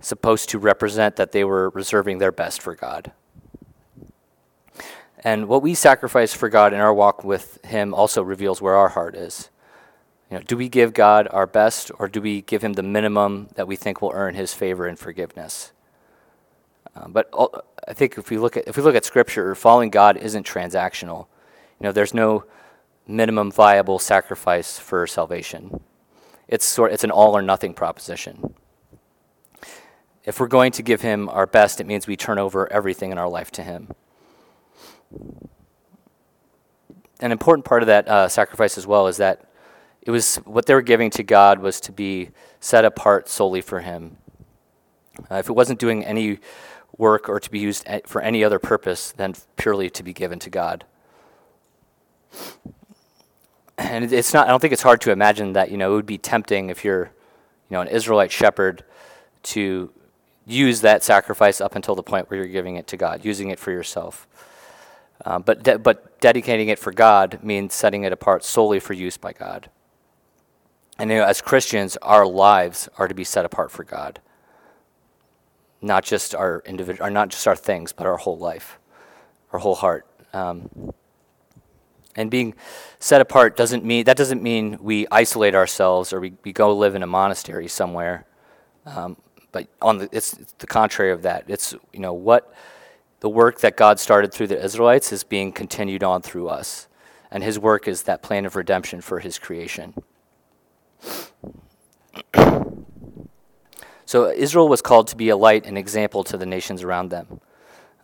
supposed 0.00 0.48
to 0.50 0.58
represent 0.58 1.16
that 1.16 1.32
they 1.32 1.44
were 1.44 1.70
reserving 1.70 2.18
their 2.18 2.32
best 2.32 2.60
for 2.60 2.74
God. 2.74 3.12
And 5.24 5.48
what 5.48 5.62
we 5.62 5.74
sacrifice 5.74 6.34
for 6.34 6.48
God 6.48 6.72
in 6.72 6.80
our 6.80 6.92
walk 6.92 7.22
with 7.24 7.64
Him 7.64 7.94
also 7.94 8.22
reveals 8.22 8.60
where 8.60 8.74
our 8.74 8.88
heart 8.88 9.14
is. 9.14 9.50
You 10.32 10.38
know, 10.38 10.44
do 10.44 10.56
we 10.56 10.70
give 10.70 10.94
God 10.94 11.28
our 11.30 11.46
best, 11.46 11.90
or 11.98 12.08
do 12.08 12.22
we 12.22 12.40
give 12.40 12.64
Him 12.64 12.72
the 12.72 12.82
minimum 12.82 13.48
that 13.56 13.68
we 13.68 13.76
think 13.76 14.00
will 14.00 14.12
earn 14.14 14.34
His 14.34 14.54
favor 14.54 14.86
and 14.86 14.98
forgiveness? 14.98 15.72
Um, 16.96 17.12
but 17.12 17.28
I 17.86 17.92
think 17.92 18.16
if 18.16 18.30
we 18.30 18.38
look 18.38 18.56
at 18.56 18.66
if 18.66 18.78
we 18.78 18.82
look 18.82 18.94
at 18.94 19.04
Scripture, 19.04 19.54
following 19.54 19.90
God 19.90 20.16
isn't 20.16 20.46
transactional. 20.46 21.26
You 21.78 21.84
know, 21.84 21.92
there's 21.92 22.14
no 22.14 22.44
minimum 23.06 23.52
viable 23.52 23.98
sacrifice 23.98 24.78
for 24.78 25.06
salvation. 25.06 25.82
It's 26.48 26.64
sort 26.64 26.94
it's 26.94 27.04
an 27.04 27.10
all 27.10 27.36
or 27.36 27.42
nothing 27.42 27.74
proposition. 27.74 28.54
if 30.24 30.40
we're 30.40 30.46
going 30.46 30.72
to 30.72 30.82
give 30.82 31.02
Him 31.02 31.28
our 31.28 31.46
best, 31.46 31.78
it 31.78 31.86
means 31.86 32.06
we 32.06 32.16
turn 32.16 32.38
over 32.38 32.72
everything 32.72 33.12
in 33.12 33.18
our 33.18 33.28
life 33.28 33.50
to 33.50 33.62
Him. 33.62 33.88
An 37.20 37.32
important 37.32 37.66
part 37.66 37.82
of 37.82 37.88
that 37.88 38.08
uh, 38.08 38.28
sacrifice 38.28 38.78
as 38.78 38.86
well 38.86 39.08
is 39.08 39.18
that 39.18 39.51
it 40.02 40.10
was 40.10 40.36
what 40.38 40.66
they 40.66 40.74
were 40.74 40.82
giving 40.82 41.10
to 41.10 41.22
God 41.22 41.60
was 41.60 41.80
to 41.80 41.92
be 41.92 42.30
set 42.60 42.84
apart 42.84 43.28
solely 43.28 43.60
for 43.60 43.80
Him. 43.80 44.16
Uh, 45.30 45.36
if 45.36 45.48
it 45.48 45.52
wasn't 45.52 45.78
doing 45.78 46.04
any 46.04 46.38
work 46.96 47.28
or 47.28 47.40
to 47.40 47.50
be 47.50 47.58
used 47.58 47.86
for 48.06 48.20
any 48.20 48.44
other 48.44 48.58
purpose 48.58 49.12
than 49.12 49.34
purely 49.56 49.88
to 49.90 50.02
be 50.02 50.12
given 50.12 50.38
to 50.40 50.50
God. 50.50 50.84
And 53.78 54.12
it's 54.12 54.34
not, 54.34 54.46
I 54.46 54.50
don't 54.50 54.60
think 54.60 54.72
it's 54.72 54.82
hard 54.82 55.00
to 55.02 55.10
imagine 55.10 55.54
that, 55.54 55.70
you 55.70 55.76
know, 55.76 55.92
it 55.92 55.96
would 55.96 56.06
be 56.06 56.18
tempting 56.18 56.70
if 56.70 56.84
you're, 56.84 57.10
you 57.68 57.76
know, 57.76 57.80
an 57.80 57.88
Israelite 57.88 58.30
shepherd 58.30 58.84
to 59.44 59.90
use 60.46 60.80
that 60.82 61.02
sacrifice 61.02 61.60
up 61.60 61.74
until 61.74 61.94
the 61.94 62.02
point 62.02 62.28
where 62.30 62.38
you're 62.38 62.48
giving 62.48 62.76
it 62.76 62.86
to 62.88 62.96
God, 62.96 63.24
using 63.24 63.50
it 63.50 63.58
for 63.58 63.70
yourself. 63.70 64.26
Um, 65.24 65.42
but, 65.42 65.62
de- 65.62 65.78
but 65.78 66.20
dedicating 66.20 66.68
it 66.68 66.78
for 66.78 66.92
God 66.92 67.40
means 67.42 67.74
setting 67.74 68.04
it 68.04 68.12
apart 68.12 68.44
solely 68.44 68.80
for 68.80 68.92
use 68.92 69.16
by 69.16 69.32
God. 69.32 69.70
And 70.98 71.10
you 71.10 71.18
know, 71.18 71.24
as 71.24 71.40
Christians, 71.40 71.96
our 72.02 72.26
lives 72.26 72.88
are 72.98 73.08
to 73.08 73.14
be 73.14 73.24
set 73.24 73.44
apart 73.44 73.70
for 73.70 73.84
God 73.84 74.20
not 75.82 76.04
just 76.04 76.34
our 76.34 76.62
individual, 76.64 77.10
not 77.10 77.28
just 77.28 77.46
our 77.46 77.56
things, 77.56 77.92
but 77.92 78.06
our 78.06 78.16
whole 78.16 78.38
life, 78.38 78.78
our 79.52 79.58
whole 79.58 79.74
heart. 79.74 80.06
Um, 80.32 80.94
and 82.14 82.30
being 82.30 82.54
set 83.00 83.20
apart 83.20 83.56
doesn't 83.56 83.84
mean 83.84 84.04
that 84.04 84.16
doesn't 84.16 84.42
mean 84.42 84.78
we 84.80 85.06
isolate 85.10 85.54
ourselves 85.54 86.12
or 86.12 86.20
we, 86.20 86.34
we 86.44 86.52
go 86.52 86.74
live 86.74 86.94
in 86.94 87.02
a 87.02 87.06
monastery 87.06 87.68
somewhere. 87.68 88.26
Um, 88.86 89.16
but 89.50 89.66
on 89.82 89.98
the, 89.98 90.08
it's, 90.12 90.34
it's 90.34 90.52
the 90.54 90.66
contrary 90.66 91.10
of 91.10 91.22
that. 91.22 91.44
It's 91.48 91.74
you 91.92 92.00
know 92.00 92.12
what 92.12 92.54
the 93.20 93.28
work 93.28 93.60
that 93.60 93.76
God 93.76 93.98
started 93.98 94.32
through 94.32 94.48
the 94.48 94.62
Israelites 94.62 95.12
is 95.12 95.24
being 95.24 95.52
continued 95.52 96.02
on 96.02 96.22
through 96.22 96.48
us, 96.48 96.86
and 97.30 97.42
His 97.42 97.58
work 97.58 97.88
is 97.88 98.04
that 98.04 98.22
plan 98.22 98.46
of 98.46 98.56
redemption 98.56 99.00
for 99.00 99.20
His 99.20 99.38
creation. 99.38 99.94
So 104.04 104.30
Israel 104.30 104.68
was 104.68 104.82
called 104.82 105.08
to 105.08 105.16
be 105.16 105.30
a 105.30 105.36
light 105.36 105.64
and 105.64 105.78
example 105.78 106.22
to 106.24 106.36
the 106.36 106.44
nations 106.44 106.82
around 106.82 107.08
them, 107.08 107.40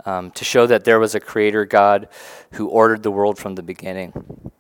um, 0.07 0.31
to 0.31 0.45
show 0.45 0.67
that 0.67 0.85
there 0.85 0.99
was 0.99 1.15
a 1.15 1.21
creator 1.21 1.67
God 1.67 2.09
who 2.53 2.69
ordered 2.69 3.03
the 3.03 3.11
world 3.11 3.39
from 3.39 3.57
the 3.57 3.63
beginning, 3.63 4.51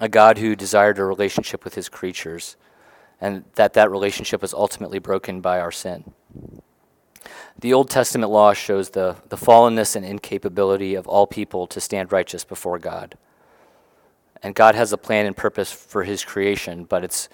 a 0.00 0.08
God 0.08 0.38
who 0.38 0.56
desired 0.56 0.98
a 0.98 1.04
relationship 1.04 1.62
with 1.62 1.74
his 1.74 1.90
creatures, 1.90 2.56
and 3.20 3.44
that 3.56 3.74
that 3.74 3.90
relationship 3.90 4.40
was 4.40 4.54
ultimately 4.54 4.98
broken 4.98 5.42
by 5.42 5.60
our 5.60 5.72
sin. 5.72 6.12
The 7.58 7.74
Old 7.74 7.90
Testament 7.90 8.30
law 8.30 8.54
shows 8.54 8.90
the, 8.90 9.16
the 9.28 9.36
fallenness 9.36 9.94
and 9.94 10.06
incapability 10.06 10.94
of 10.94 11.06
all 11.06 11.26
people 11.26 11.66
to 11.66 11.80
stand 11.80 12.12
righteous 12.12 12.44
before 12.44 12.78
God. 12.78 13.18
And 14.42 14.54
God 14.54 14.74
has 14.76 14.92
a 14.92 14.96
plan 14.96 15.26
and 15.26 15.36
purpose 15.36 15.72
for 15.72 16.04
his 16.04 16.24
creation, 16.24 16.84
but 16.84 17.02
it's 17.02 17.28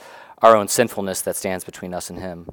our 0.45 0.55
own 0.55 0.69
sinfulness 0.69 1.23
that 1.23 1.37
stands 1.37 1.65
between 1.65 1.95
us 1.95 2.11
and 2.11 2.19
him. 2.19 2.51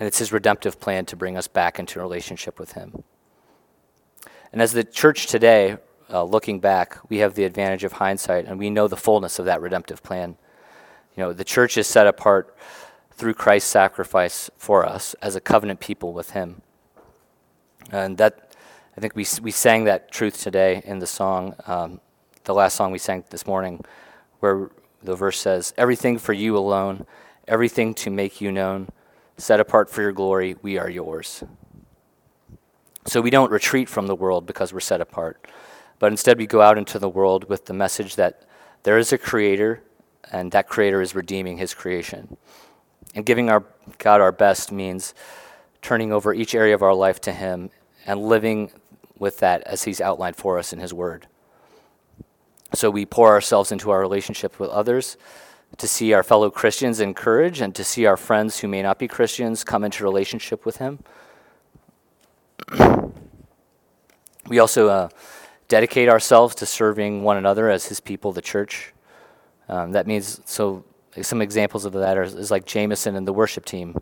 And 0.00 0.08
it's 0.08 0.18
his 0.18 0.32
redemptive 0.32 0.80
plan 0.80 1.06
to 1.06 1.14
bring 1.14 1.36
us 1.36 1.46
back 1.46 1.78
into 1.78 2.00
a 2.00 2.02
relationship 2.02 2.58
with 2.58 2.72
him. 2.72 3.04
And 4.52 4.60
as 4.60 4.72
the 4.72 4.82
church 4.82 5.26
today, 5.28 5.76
uh, 6.12 6.24
looking 6.24 6.58
back, 6.58 6.98
we 7.08 7.18
have 7.18 7.36
the 7.36 7.44
advantage 7.44 7.84
of 7.84 7.92
hindsight 7.92 8.46
and 8.46 8.58
we 8.58 8.70
know 8.70 8.88
the 8.88 8.96
fullness 8.96 9.38
of 9.38 9.44
that 9.44 9.60
redemptive 9.60 10.02
plan. 10.02 10.36
You 11.16 11.22
know, 11.22 11.32
the 11.32 11.44
church 11.44 11.78
is 11.78 11.86
set 11.86 12.08
apart 12.08 12.56
through 13.12 13.34
Christ's 13.34 13.70
sacrifice 13.70 14.50
for 14.56 14.84
us 14.84 15.14
as 15.22 15.36
a 15.36 15.40
covenant 15.40 15.78
people 15.78 16.12
with 16.12 16.30
him. 16.30 16.60
And 17.92 18.18
that, 18.18 18.56
I 18.96 19.00
think 19.00 19.14
we, 19.14 19.24
we 19.42 19.52
sang 19.52 19.84
that 19.84 20.10
truth 20.10 20.42
today 20.42 20.82
in 20.84 20.98
the 20.98 21.06
song, 21.06 21.54
um, 21.68 22.00
the 22.44 22.54
last 22.54 22.74
song 22.74 22.90
we 22.90 22.98
sang 22.98 23.22
this 23.30 23.46
morning, 23.46 23.84
where 24.40 24.70
the 25.02 25.14
verse 25.14 25.38
says, 25.38 25.72
Everything 25.76 26.18
for 26.18 26.32
you 26.32 26.56
alone, 26.56 27.06
everything 27.46 27.94
to 27.94 28.10
make 28.10 28.40
you 28.40 28.52
known 28.52 28.88
set 29.38 29.60
apart 29.60 29.88
for 29.88 30.02
your 30.02 30.12
glory, 30.12 30.56
we 30.62 30.78
are 30.78 30.90
yours. 30.90 31.44
So 33.06 33.20
we 33.20 33.30
don't 33.30 33.50
retreat 33.50 33.88
from 33.88 34.06
the 34.06 34.14
world 34.14 34.44
because 34.44 34.72
we're 34.72 34.80
set 34.80 35.00
apart, 35.00 35.46
but 35.98 36.12
instead 36.12 36.38
we 36.38 36.46
go 36.46 36.60
out 36.60 36.76
into 36.76 36.98
the 36.98 37.08
world 37.08 37.48
with 37.48 37.66
the 37.66 37.72
message 37.72 38.16
that 38.16 38.42
there 38.82 38.98
is 38.98 39.12
a 39.12 39.18
creator 39.18 39.82
and 40.30 40.52
that 40.52 40.68
creator 40.68 41.00
is 41.00 41.14
redeeming 41.14 41.56
his 41.56 41.72
creation. 41.72 42.36
And 43.14 43.24
giving 43.24 43.48
our 43.48 43.64
God 43.96 44.20
our 44.20 44.32
best 44.32 44.70
means 44.70 45.14
turning 45.80 46.12
over 46.12 46.34
each 46.34 46.54
area 46.54 46.74
of 46.74 46.82
our 46.82 46.92
life 46.92 47.20
to 47.22 47.32
him 47.32 47.70
and 48.04 48.20
living 48.20 48.70
with 49.18 49.38
that 49.38 49.62
as 49.62 49.84
he's 49.84 50.00
outlined 50.00 50.36
for 50.36 50.58
us 50.58 50.72
in 50.72 50.78
his 50.78 50.92
word. 50.92 51.26
So 52.74 52.90
we 52.90 53.06
pour 53.06 53.28
ourselves 53.28 53.72
into 53.72 53.90
our 53.90 54.00
relationship 54.00 54.60
with 54.60 54.70
others 54.70 55.16
to 55.76 55.86
see 55.86 56.12
our 56.12 56.22
fellow 56.22 56.50
Christians 56.50 57.00
encourage 57.00 57.60
and 57.60 57.74
to 57.74 57.84
see 57.84 58.06
our 58.06 58.16
friends 58.16 58.60
who 58.60 58.68
may 58.68 58.82
not 58.82 58.98
be 58.98 59.06
Christians 59.06 59.64
come 59.64 59.84
into 59.84 60.04
relationship 60.04 60.64
with 60.64 60.78
Him. 60.78 60.98
we 64.48 64.58
also 64.58 64.88
uh, 64.88 65.08
dedicate 65.68 66.08
ourselves 66.08 66.54
to 66.56 66.66
serving 66.66 67.22
one 67.22 67.36
another 67.36 67.70
as 67.70 67.86
His 67.86 68.00
people, 68.00 68.32
the 68.32 68.42
church. 68.42 68.92
Um, 69.68 69.92
that 69.92 70.06
means, 70.06 70.40
so 70.44 70.84
some 71.20 71.42
examples 71.42 71.84
of 71.84 71.92
that 71.92 72.16
are, 72.16 72.22
is 72.22 72.50
like 72.50 72.64
Jameson 72.64 73.16
and 73.16 73.26
the 73.26 73.32
worship 73.32 73.64
team, 73.64 73.96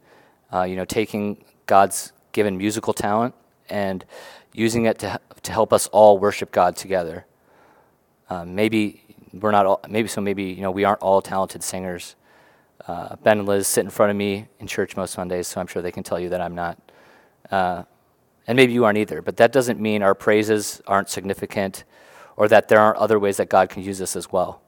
uh, 0.52 0.62
you 0.62 0.76
know, 0.76 0.84
taking 0.84 1.44
God's 1.66 2.12
given 2.32 2.56
musical 2.56 2.92
talent 2.92 3.34
and 3.68 4.04
using 4.52 4.84
it 4.86 4.98
to, 5.00 5.20
to 5.42 5.52
help 5.52 5.72
us 5.72 5.88
all 5.88 6.18
worship 6.18 6.52
God 6.52 6.76
together. 6.76 7.26
Um, 8.28 8.54
maybe 8.54 9.02
we're 9.32 9.50
not 9.50 9.66
all, 9.66 9.80
maybe 9.88 10.08
so 10.08 10.20
maybe 10.20 10.44
you 10.44 10.62
know 10.62 10.70
we 10.70 10.84
aren't 10.84 11.02
all 11.02 11.22
talented 11.22 11.62
singers. 11.62 12.16
Uh, 12.86 13.16
ben 13.16 13.40
and 13.40 13.48
Liz 13.48 13.66
sit 13.66 13.84
in 13.84 13.90
front 13.90 14.10
of 14.10 14.16
me 14.16 14.46
in 14.60 14.66
church 14.66 14.96
most 14.96 15.12
Sundays, 15.12 15.48
so 15.48 15.60
I'm 15.60 15.66
sure 15.66 15.82
they 15.82 15.92
can 15.92 16.02
tell 16.02 16.20
you 16.20 16.28
that 16.28 16.40
I'm 16.40 16.54
not. 16.54 16.78
Uh, 17.50 17.82
and 18.46 18.56
maybe 18.56 18.72
you 18.72 18.84
aren't 18.84 18.98
either, 18.98 19.22
but 19.22 19.36
that 19.38 19.52
doesn't 19.52 19.80
mean 19.80 20.02
our 20.02 20.14
praises 20.14 20.80
aren't 20.86 21.08
significant 21.08 21.84
or 22.36 22.48
that 22.48 22.68
there 22.68 22.78
aren't 22.78 22.98
other 22.98 23.18
ways 23.18 23.38
that 23.38 23.48
God 23.48 23.68
can 23.68 23.82
use 23.82 24.00
us 24.00 24.14
as 24.14 24.30
well. 24.30 24.60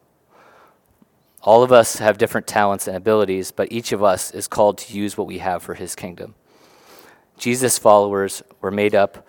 All 1.43 1.63
of 1.63 1.71
us 1.71 1.99
have 1.99 2.19
different 2.19 2.47
talents 2.47 2.89
and 2.89 2.97
abilities, 2.97 3.53
but 3.53 3.71
each 3.71 3.93
of 3.93 4.03
us 4.03 4.33
is 4.33 4.49
called 4.49 4.79
to 4.79 4.97
use 4.97 5.17
what 5.17 5.27
we 5.27 5.39
have 5.39 5.63
for 5.63 5.75
his 5.75 5.95
kingdom. 5.95 6.35
Jesus' 7.37 7.79
followers 7.79 8.43
were 8.61 8.73
made 8.73 8.95
up, 8.95 9.25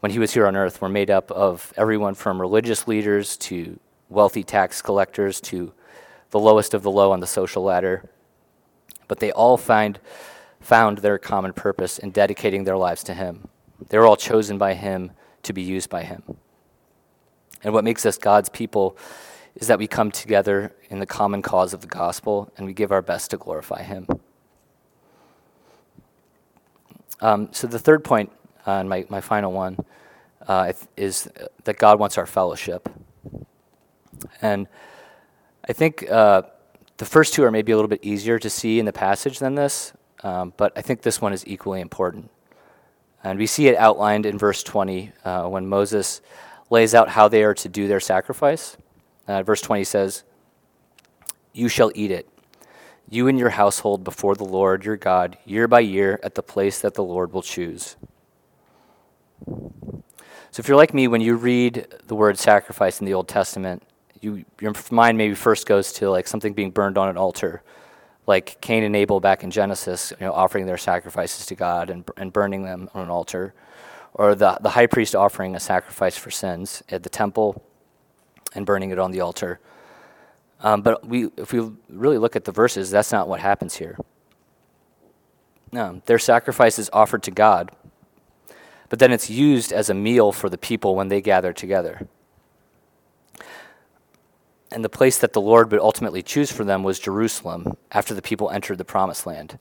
when 0.00 0.12
he 0.12 0.18
was 0.18 0.32
here 0.32 0.46
on 0.46 0.56
earth, 0.56 0.80
were 0.80 0.88
made 0.88 1.10
up 1.10 1.30
of 1.30 1.72
everyone 1.76 2.14
from 2.14 2.40
religious 2.40 2.88
leaders 2.88 3.36
to 3.36 3.78
wealthy 4.08 4.42
tax 4.42 4.82
collectors 4.82 5.40
to 5.40 5.72
the 6.30 6.38
lowest 6.38 6.74
of 6.74 6.82
the 6.82 6.90
low 6.90 7.12
on 7.12 7.20
the 7.20 7.26
social 7.26 7.62
ladder. 7.62 8.08
But 9.08 9.20
they 9.20 9.30
all 9.32 9.56
find, 9.56 9.98
found 10.60 10.98
their 10.98 11.18
common 11.18 11.52
purpose 11.52 11.98
in 11.98 12.10
dedicating 12.10 12.64
their 12.64 12.76
lives 12.76 13.02
to 13.04 13.14
Him. 13.14 13.48
They 13.88 13.98
were 13.98 14.06
all 14.06 14.16
chosen 14.16 14.58
by 14.58 14.74
Him 14.74 15.12
to 15.42 15.52
be 15.52 15.62
used 15.62 15.90
by 15.90 16.02
Him. 16.02 16.22
And 17.62 17.74
what 17.74 17.84
makes 17.84 18.06
us 18.06 18.16
God's 18.16 18.48
people 18.48 18.96
is 19.54 19.66
that 19.66 19.78
we 19.78 19.86
come 19.86 20.10
together 20.10 20.74
in 20.88 20.98
the 20.98 21.06
common 21.06 21.42
cause 21.42 21.74
of 21.74 21.82
the 21.82 21.86
gospel 21.86 22.50
and 22.56 22.66
we 22.66 22.72
give 22.72 22.92
our 22.92 23.02
best 23.02 23.30
to 23.32 23.36
glorify 23.36 23.82
Him. 23.82 24.06
Um, 27.20 27.48
so, 27.52 27.66
the 27.66 27.78
third 27.78 28.02
point, 28.02 28.32
uh, 28.66 28.72
and 28.72 28.88
my, 28.88 29.06
my 29.08 29.20
final 29.20 29.52
one, 29.52 29.76
uh, 30.46 30.72
is 30.96 31.28
that 31.64 31.78
God 31.78 31.98
wants 31.98 32.18
our 32.18 32.26
fellowship. 32.26 32.88
And 34.42 34.66
I 35.68 35.72
think 35.72 36.10
uh, 36.10 36.42
the 36.96 37.04
first 37.04 37.34
two 37.34 37.44
are 37.44 37.50
maybe 37.50 37.72
a 37.72 37.76
little 37.76 37.88
bit 37.88 38.00
easier 38.02 38.38
to 38.38 38.50
see 38.50 38.78
in 38.78 38.84
the 38.84 38.92
passage 38.92 39.38
than 39.38 39.54
this, 39.54 39.92
um, 40.22 40.52
but 40.56 40.72
I 40.76 40.82
think 40.82 41.02
this 41.02 41.20
one 41.20 41.32
is 41.32 41.46
equally 41.46 41.80
important. 41.80 42.30
And 43.22 43.38
we 43.38 43.46
see 43.46 43.68
it 43.68 43.76
outlined 43.76 44.26
in 44.26 44.38
verse 44.38 44.62
20 44.62 45.12
uh, 45.24 45.48
when 45.48 45.66
Moses 45.66 46.20
lays 46.70 46.94
out 46.94 47.10
how 47.10 47.28
they 47.28 47.44
are 47.44 47.54
to 47.54 47.68
do 47.68 47.88
their 47.88 48.00
sacrifice. 48.00 48.76
Uh, 49.28 49.42
verse 49.42 49.60
20 49.60 49.84
says, 49.84 50.24
You 51.52 51.68
shall 51.68 51.92
eat 51.94 52.10
it, 52.10 52.28
you 53.08 53.28
and 53.28 53.38
your 53.38 53.50
household 53.50 54.04
before 54.04 54.34
the 54.34 54.44
Lord 54.44 54.84
your 54.84 54.96
God, 54.96 55.36
year 55.44 55.68
by 55.68 55.80
year 55.80 56.18
at 56.22 56.34
the 56.34 56.42
place 56.42 56.80
that 56.80 56.94
the 56.94 57.04
Lord 57.04 57.32
will 57.32 57.42
choose. 57.42 57.96
So 59.46 60.60
if 60.60 60.68
you're 60.68 60.76
like 60.76 60.92
me, 60.94 61.08
when 61.08 61.20
you 61.20 61.36
read 61.36 61.86
the 62.06 62.14
word 62.14 62.38
sacrifice 62.38 63.00
in 63.00 63.06
the 63.06 63.14
Old 63.14 63.28
Testament, 63.28 63.82
you, 64.20 64.44
your 64.60 64.72
mind 64.90 65.16
maybe 65.16 65.34
first 65.34 65.66
goes 65.66 65.92
to 65.94 66.10
like 66.10 66.26
something 66.26 66.52
being 66.52 66.70
burned 66.70 66.98
on 66.98 67.08
an 67.08 67.16
altar, 67.16 67.62
like 68.26 68.60
Cain 68.60 68.82
and 68.82 68.94
Abel 68.94 69.20
back 69.20 69.44
in 69.44 69.50
Genesis, 69.50 70.12
you 70.18 70.26
know, 70.26 70.32
offering 70.32 70.66
their 70.66 70.76
sacrifices 70.76 71.46
to 71.46 71.54
God 71.54 71.90
and, 71.90 72.08
and 72.16 72.32
burning 72.32 72.64
them 72.64 72.90
on 72.94 73.04
an 73.04 73.10
altar, 73.10 73.54
or 74.14 74.34
the, 74.34 74.58
the 74.60 74.70
high 74.70 74.86
priest 74.86 75.14
offering 75.14 75.54
a 75.54 75.60
sacrifice 75.60 76.16
for 76.16 76.30
sins 76.30 76.82
at 76.88 77.02
the 77.02 77.08
temple 77.08 77.62
and 78.54 78.66
burning 78.66 78.90
it 78.90 78.98
on 78.98 79.12
the 79.12 79.20
altar. 79.20 79.60
Um, 80.62 80.82
but 80.82 81.06
we, 81.06 81.30
if 81.36 81.52
we 81.52 81.70
really 81.88 82.18
look 82.18 82.36
at 82.36 82.44
the 82.44 82.52
verses, 82.52 82.90
that's 82.90 83.12
not 83.12 83.28
what 83.28 83.40
happens 83.40 83.76
here. 83.76 83.96
Um, 85.72 86.02
their 86.06 86.18
sacrifice 86.18 86.78
is 86.78 86.90
offered 86.92 87.22
to 87.22 87.30
God, 87.30 87.70
but 88.90 88.98
then 88.98 89.12
it's 89.12 89.30
used 89.30 89.72
as 89.72 89.88
a 89.88 89.94
meal 89.94 90.32
for 90.32 90.50
the 90.50 90.58
people 90.58 90.94
when 90.94 91.08
they 91.08 91.22
gather 91.22 91.54
together. 91.54 92.06
And 94.72 94.84
the 94.84 94.88
place 94.88 95.16
that 95.18 95.32
the 95.32 95.40
Lord 95.40 95.70
would 95.70 95.80
ultimately 95.80 96.22
choose 96.22 96.52
for 96.52 96.64
them 96.64 96.82
was 96.82 96.98
Jerusalem 96.98 97.76
after 97.90 98.14
the 98.14 98.22
people 98.22 98.50
entered 98.50 98.78
the 98.78 98.84
promised 98.84 99.26
land. 99.26 99.58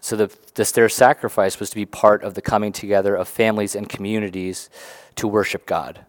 So 0.00 0.16
the, 0.16 0.36
this, 0.54 0.72
their 0.72 0.88
sacrifice 0.88 1.58
was 1.58 1.70
to 1.70 1.76
be 1.76 1.84
part 1.84 2.22
of 2.22 2.34
the 2.34 2.42
coming 2.42 2.72
together 2.72 3.16
of 3.16 3.28
families 3.28 3.74
and 3.74 3.88
communities 3.88 4.70
to 5.16 5.26
worship 5.26 5.66
God. 5.66 6.04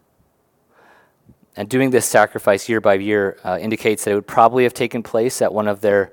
And 1.56 1.68
doing 1.68 1.90
this 1.90 2.06
sacrifice 2.06 2.68
year 2.68 2.80
by 2.80 2.94
year 2.94 3.38
uh, 3.42 3.58
indicates 3.60 4.04
that 4.04 4.12
it 4.12 4.14
would 4.14 4.28
probably 4.28 4.62
have 4.62 4.74
taken 4.74 5.02
place 5.02 5.42
at 5.42 5.52
one 5.52 5.66
of 5.66 5.80
their 5.80 6.12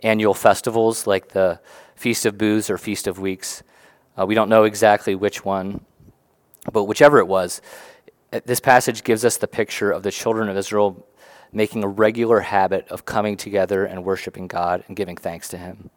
annual 0.00 0.34
festivals, 0.34 1.08
like 1.08 1.28
the 1.28 1.60
Feast 1.96 2.24
of 2.24 2.38
Booths 2.38 2.70
or 2.70 2.78
Feast 2.78 3.08
of 3.08 3.18
Weeks. 3.18 3.64
Uh, 4.18 4.26
we 4.26 4.34
don't 4.34 4.48
know 4.48 4.64
exactly 4.64 5.14
which 5.14 5.44
one, 5.44 5.84
but 6.72 6.84
whichever 6.84 7.18
it 7.18 7.26
was, 7.26 7.60
this 8.44 8.60
passage 8.60 9.04
gives 9.04 9.24
us 9.24 9.36
the 9.36 9.48
picture 9.48 9.90
of 9.90 10.02
the 10.02 10.10
children 10.10 10.48
of 10.48 10.56
Israel 10.56 11.06
making 11.52 11.84
a 11.84 11.88
regular 11.88 12.40
habit 12.40 12.86
of 12.88 13.04
coming 13.04 13.36
together 13.36 13.84
and 13.84 14.04
worshiping 14.04 14.46
God 14.46 14.84
and 14.88 14.96
giving 14.96 15.16
thanks 15.16 15.48
to 15.48 15.58
Him 15.58 15.90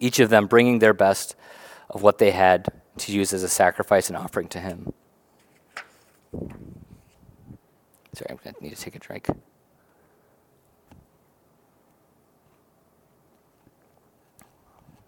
each 0.00 0.18
of 0.18 0.30
them 0.30 0.46
bringing 0.46 0.78
their 0.80 0.94
best 0.94 1.36
of 1.90 2.02
what 2.02 2.18
they 2.18 2.30
had 2.30 2.66
to 2.96 3.12
use 3.12 3.32
as 3.32 3.42
a 3.42 3.48
sacrifice 3.48 4.08
and 4.08 4.16
offering 4.16 4.48
to 4.48 4.58
Him. 4.58 4.92
Sorry, 8.14 8.30
I'm 8.30 8.38
going 8.42 8.54
to 8.54 8.62
need 8.62 8.74
to 8.74 8.82
take 8.82 8.96
a 8.96 8.98
drink. 8.98 9.28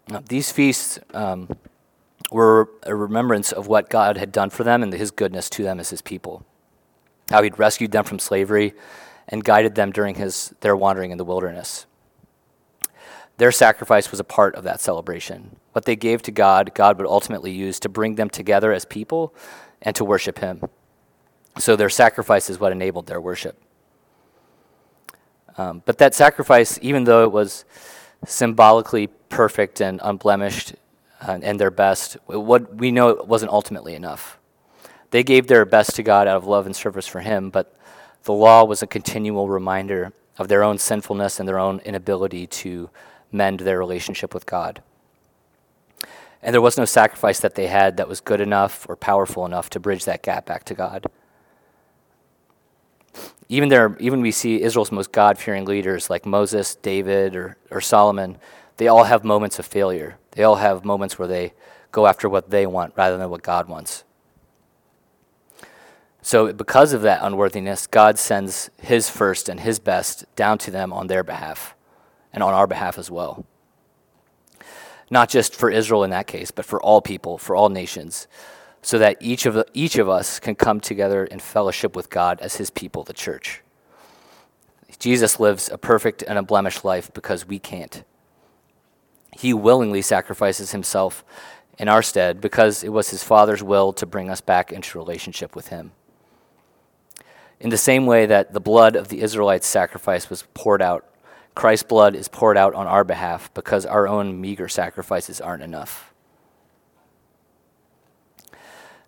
Now, 0.09 0.21
these 0.27 0.51
feasts 0.51 0.99
um, 1.13 1.49
were 2.33 2.69
a 2.83 2.95
remembrance 2.95 3.51
of 3.51 3.67
what 3.67 3.89
God 3.89 4.17
had 4.17 4.31
done 4.31 4.49
for 4.49 4.63
them 4.63 4.83
and 4.83 4.91
His 4.91 5.11
goodness 5.11 5.49
to 5.51 5.63
them 5.63 5.79
as 5.79 5.89
His 5.89 6.01
people. 6.01 6.45
How 7.29 7.41
He'd 7.41 7.59
rescued 7.59 7.91
them 7.91 8.03
from 8.03 8.19
slavery 8.19 8.73
and 9.27 9.43
guided 9.43 9.75
them 9.75 9.91
during 9.91 10.15
his, 10.15 10.53
their 10.61 10.75
wandering 10.75 11.11
in 11.11 11.17
the 11.17 11.25
wilderness. 11.25 11.85
Their 13.37 13.51
sacrifice 13.51 14.11
was 14.11 14.19
a 14.19 14.23
part 14.23 14.55
of 14.55 14.63
that 14.63 14.79
celebration. 14.79 15.55
What 15.71 15.85
they 15.85 15.95
gave 15.95 16.21
to 16.23 16.31
God, 16.31 16.73
God 16.75 16.97
would 16.97 17.07
ultimately 17.07 17.51
use 17.51 17.79
to 17.79 17.89
bring 17.89 18.15
them 18.15 18.29
together 18.29 18.71
as 18.71 18.85
people 18.85 19.33
and 19.81 19.95
to 19.95 20.05
worship 20.05 20.39
Him. 20.39 20.61
So 21.57 21.75
their 21.75 21.89
sacrifice 21.89 22.49
is 22.49 22.59
what 22.59 22.71
enabled 22.71 23.07
their 23.07 23.21
worship. 23.21 23.61
Um, 25.57 25.83
but 25.85 25.99
that 25.99 26.15
sacrifice, 26.15 26.79
even 26.81 27.03
though 27.03 27.23
it 27.23 27.31
was 27.31 27.63
symbolically 28.25 29.07
perfect 29.29 29.81
and 29.81 29.99
unblemished 30.03 30.75
Uh, 31.25 31.39
and 31.41 31.57
their 31.57 31.71
best, 31.71 32.17
what 32.25 32.75
we 32.75 32.91
know 32.91 33.13
wasn't 33.25 33.49
ultimately 33.49 33.95
enough. 33.95 34.37
They 35.11 35.23
gave 35.23 35.47
their 35.47 35.63
best 35.63 35.95
to 35.95 36.03
God 36.03 36.27
out 36.27 36.35
of 36.35 36.45
love 36.45 36.65
and 36.65 36.75
service 36.75 37.07
for 37.07 37.21
Him, 37.21 37.49
but 37.49 37.73
the 38.23 38.33
law 38.33 38.65
was 38.65 38.83
a 38.83 38.87
continual 38.87 39.47
reminder 39.47 40.11
of 40.37 40.49
their 40.49 40.63
own 40.63 40.77
sinfulness 40.77 41.39
and 41.39 41.47
their 41.47 41.59
own 41.59 41.79
inability 41.85 42.47
to 42.47 42.89
mend 43.31 43.61
their 43.61 43.79
relationship 43.79 44.33
with 44.33 44.45
God. 44.45 44.81
And 46.41 46.53
there 46.53 46.61
was 46.61 46.77
no 46.77 46.83
sacrifice 46.83 47.39
that 47.39 47.55
they 47.55 47.67
had 47.67 47.95
that 47.95 48.09
was 48.09 48.19
good 48.19 48.41
enough 48.41 48.85
or 48.89 48.97
powerful 48.97 49.45
enough 49.45 49.69
to 49.69 49.79
bridge 49.79 50.03
that 50.03 50.23
gap 50.23 50.45
back 50.45 50.65
to 50.65 50.73
God. 50.73 51.05
Even 53.47 53.69
there, 53.69 53.95
even 53.99 54.21
we 54.21 54.31
see 54.31 54.61
Israel's 54.61 54.91
most 54.91 55.13
God-fearing 55.13 55.63
leaders 55.63 56.09
like 56.09 56.25
Moses, 56.25 56.75
David, 56.75 57.35
or, 57.35 57.55
or 57.71 57.79
Solomon, 57.79 58.37
they 58.75 58.87
all 58.87 59.05
have 59.05 59.23
moments 59.23 59.57
of 59.59 59.65
failure. 59.65 60.17
They 60.35 60.43
all 60.43 60.55
have 60.55 60.83
moments 60.83 61.17
where 61.17 61.27
they 61.27 61.53
go 61.91 62.07
after 62.07 62.27
what 62.27 62.49
they 62.49 62.65
want 62.65 62.93
rather 62.95 63.17
than 63.17 63.29
what 63.29 63.43
God 63.43 63.67
wants. 63.67 64.03
So, 66.21 66.53
because 66.53 66.93
of 66.93 67.01
that 67.01 67.19
unworthiness, 67.21 67.85
God 67.85 68.17
sends 68.17 68.69
His 68.81 69.09
first 69.09 69.49
and 69.49 69.59
His 69.59 69.79
best 69.79 70.25
down 70.35 70.57
to 70.59 70.71
them 70.71 70.93
on 70.93 71.07
their 71.07 71.23
behalf 71.23 71.75
and 72.31 72.41
on 72.41 72.53
our 72.53 72.65
behalf 72.65 72.97
as 72.97 73.11
well. 73.11 73.45
Not 75.09 75.29
just 75.29 75.53
for 75.53 75.69
Israel 75.69 76.03
in 76.03 76.09
that 76.11 76.27
case, 76.27 76.49
but 76.49 76.65
for 76.65 76.81
all 76.81 77.01
people, 77.01 77.37
for 77.37 77.55
all 77.55 77.69
nations, 77.69 78.27
so 78.81 78.97
that 78.99 79.17
each 79.19 79.45
of, 79.45 79.63
each 79.73 79.97
of 79.97 80.07
us 80.07 80.39
can 80.39 80.55
come 80.55 80.79
together 80.79 81.25
in 81.25 81.39
fellowship 81.39 81.95
with 81.95 82.09
God 82.09 82.39
as 82.39 82.55
his 82.55 82.69
people, 82.69 83.03
the 83.03 83.13
church. 83.13 83.61
Jesus 84.99 85.39
lives 85.39 85.69
a 85.69 85.77
perfect 85.77 86.23
and 86.25 86.37
unblemished 86.37 86.85
life 86.85 87.13
because 87.13 87.45
we 87.45 87.59
can't. 87.59 88.03
He 89.35 89.53
willingly 89.53 90.01
sacrifices 90.01 90.71
himself 90.71 91.23
in 91.77 91.87
our 91.87 92.01
stead 92.01 92.39
because 92.39 92.83
it 92.83 92.89
was 92.89 93.09
his 93.09 93.23
Father's 93.23 93.63
will 93.63 93.93
to 93.93 94.05
bring 94.05 94.29
us 94.29 94.41
back 94.41 94.71
into 94.71 94.97
relationship 94.97 95.55
with 95.55 95.69
him. 95.69 95.91
In 97.59 97.69
the 97.69 97.77
same 97.77 98.05
way 98.05 98.25
that 98.25 98.53
the 98.53 98.59
blood 98.59 98.95
of 98.95 99.07
the 99.07 99.21
Israelites' 99.21 99.67
sacrifice 99.67 100.29
was 100.29 100.43
poured 100.53 100.81
out 100.81 101.05
Christ's 101.55 101.87
blood 101.87 102.15
is 102.15 102.27
poured 102.27 102.57
out 102.57 102.73
on 102.73 102.87
our 102.87 103.03
behalf 103.03 103.53
because 103.53 103.85
our 103.85 104.07
own 104.07 104.41
meager 104.41 104.67
sacrifices 104.67 105.39
aren't 105.39 105.63
enough. 105.63 106.13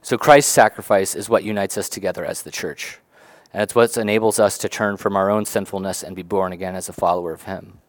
So, 0.02 0.18
Christ's 0.18 0.52
sacrifice 0.52 1.16
is 1.16 1.30
what 1.30 1.44
unites 1.44 1.78
us 1.78 1.90
together 1.90 2.24
as 2.24 2.44
the 2.44 2.52
church. 2.52 3.00
And 3.52 3.64
it's 3.64 3.74
what 3.74 3.98
enables 3.98 4.38
us 4.38 4.58
to 4.60 4.70
turn 4.70 4.98
from 4.98 5.16
our 5.16 5.32
own 5.32 5.46
sinfulness 5.46 6.04
and 6.04 6.16
be 6.16 6.22
born 6.22 6.54
again 6.54 6.76
as 6.76 6.90
a 6.90 6.94
follower 6.94 7.34
of 7.34 7.44
Him. 7.44 7.80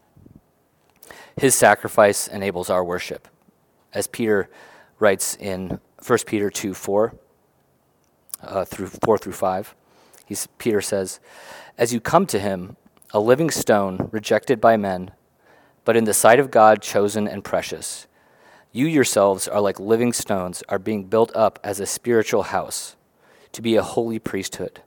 His 1.38 1.54
sacrifice 1.54 2.28
enables 2.28 2.70
our 2.70 2.82
worship. 2.82 3.28
As 3.92 4.06
Peter 4.06 4.48
writes 4.98 5.36
in 5.36 5.80
1 6.04 6.18
Peter 6.26 6.48
2 6.48 6.72
4, 6.72 7.14
uh, 8.42 8.64
through 8.64 8.86
4 8.86 9.18
through 9.18 9.32
5, 9.34 9.74
he's, 10.24 10.48
Peter 10.58 10.80
says, 10.80 11.20
As 11.76 11.92
you 11.92 12.00
come 12.00 12.26
to 12.26 12.38
Him, 12.38 12.76
a 13.12 13.20
living 13.20 13.50
stone 13.50 14.08
rejected 14.12 14.62
by 14.62 14.78
men, 14.78 15.10
but 15.84 15.96
in 15.96 16.04
the 16.04 16.14
sight 16.14 16.40
of 16.40 16.50
God 16.50 16.80
chosen 16.80 17.28
and 17.28 17.44
precious. 17.44 18.06
You 18.72 18.86
yourselves 18.86 19.46
are 19.46 19.60
like 19.60 19.78
living 19.78 20.12
stones, 20.12 20.62
are 20.68 20.78
being 20.78 21.04
built 21.04 21.34
up 21.34 21.58
as 21.62 21.80
a 21.80 21.86
spiritual 21.86 22.44
house, 22.44 22.96
to 23.52 23.60
be 23.60 23.76
a 23.76 23.82
holy 23.82 24.18
priesthood, 24.18 24.80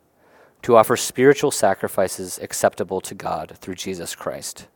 to 0.64 0.76
offer 0.76 0.98
spiritual 0.98 1.52
sacrifices 1.52 2.40
acceptable 2.40 3.02
to 3.02 3.14
God 3.14 3.58
through 3.62 3.76
Jesus 3.76 4.16
Christ. 4.16 4.68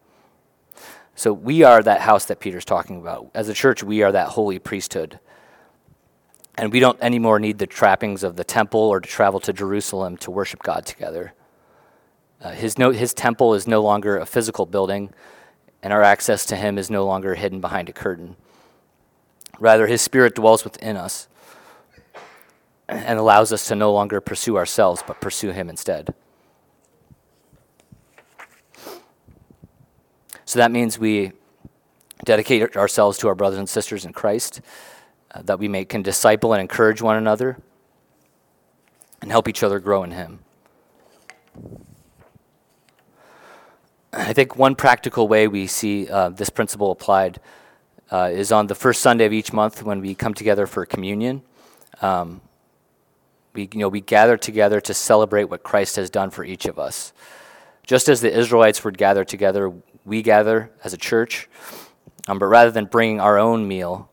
So 1.16 1.32
we 1.32 1.64
are 1.64 1.82
that 1.84 2.02
house 2.02 2.26
that 2.26 2.40
Peter's 2.40 2.66
talking 2.66 3.00
about. 3.00 3.30
As 3.34 3.50
a 3.50 3.54
church, 3.54 3.84
we 3.84 4.02
are 4.02 4.12
that 4.12 4.30
holy 4.30 4.60
priesthood. 4.60 5.20
And 6.56 6.72
we 6.72 6.80
don't 6.80 7.02
anymore 7.02 7.40
need 7.40 7.60
the 7.60 7.68
trappings 7.68 8.24
of 8.24 8.36
the 8.36 8.44
temple 8.44 8.80
or 8.80 9.00
to 9.00 9.10
travel 9.10 9.40
to 9.42 9.54
Jerusalem 9.54 10.18
to 10.18 10.32
worship 10.32 10.64
God 10.64 10.86
together. 10.86 11.34
Uh, 12.42 12.52
his, 12.52 12.78
no, 12.78 12.92
his 12.92 13.14
temple 13.14 13.54
is 13.54 13.68
no 13.68 13.82
longer 13.82 14.18
a 14.18 14.26
physical 14.26 14.66
building, 14.66 15.14
and 15.82 15.94
our 15.94 16.04
access 16.04 16.46
to 16.48 16.56
him 16.56 16.78
is 16.78 16.90
no 16.90 17.06
longer 17.06 17.36
hidden 17.36 17.62
behind 17.62 17.90
a 17.90 17.94
curtain. 17.94 18.36
Rather, 19.60 19.88
his 19.88 20.02
spirit 20.02 20.36
dwells 20.36 20.64
within 20.64 20.98
us 20.98 21.28
and 22.88 23.18
allows 23.18 23.54
us 23.54 23.68
to 23.68 23.76
no 23.76 23.94
longer 23.94 24.20
pursue 24.20 24.58
ourselves, 24.58 25.04
but 25.06 25.22
pursue 25.22 25.52
him 25.52 25.70
instead. 25.70 26.14
So 30.54 30.60
that 30.60 30.70
means 30.70 31.00
we 31.00 31.32
dedicate 32.26 32.78
ourselves 32.78 33.18
to 33.18 33.28
our 33.28 33.34
brothers 33.34 33.58
and 33.58 33.68
sisters 33.68 34.06
in 34.06 34.14
Christ, 34.14 34.62
uh, 35.34 35.42
that 35.42 35.58
we 35.58 35.68
may, 35.68 35.84
can 35.84 36.04
disciple 36.04 36.54
and 36.54 36.62
encourage 36.62 37.02
one 37.02 37.16
another 37.16 37.58
and 39.20 39.32
help 39.32 39.48
each 39.48 39.64
other 39.64 39.80
grow 39.80 40.04
in 40.04 40.12
him. 40.12 40.42
I 44.14 44.32
think 44.34 44.56
one 44.56 44.76
practical 44.76 45.28
way 45.28 45.48
we 45.48 45.66
see 45.66 46.08
uh, 46.08 46.30
this 46.30 46.52
principle 46.52 46.92
applied 46.92 47.40
uh, 48.12 48.30
is 48.32 48.52
on 48.52 48.68
the 48.68 48.76
first 48.76 49.02
Sunday 49.02 49.26
of 49.26 49.34
each 49.34 49.54
month 49.54 49.82
when 49.82 50.02
we 50.02 50.14
come 50.14 50.36
together 50.36 50.68
for 50.68 50.86
communion. 50.86 51.42
Um, 52.00 52.42
we, 53.56 53.70
you 53.74 53.80
know, 53.80 53.90
we 53.90 54.02
gather 54.02 54.38
together 54.38 54.80
to 54.82 54.94
celebrate 54.94 55.46
what 55.46 55.64
Christ 55.64 55.96
has 55.96 56.12
done 56.12 56.30
for 56.30 56.46
each 56.46 56.68
of 56.68 56.78
us. 56.78 57.12
Just 57.88 58.08
as 58.08 58.22
the 58.22 58.32
Israelites 58.32 58.84
would 58.84 59.00
gather 59.00 59.26
together, 59.26 59.74
we 60.06 60.22
gather 60.22 60.72
as 60.84 60.94
a 60.94 60.98
church, 60.98 61.50
um, 62.28 62.40
but 62.40 62.46
rather 62.46 62.72
than 62.72 62.86
bringing 62.86 63.20
our 63.20 63.38
own 63.38 63.68
meal, 63.68 64.10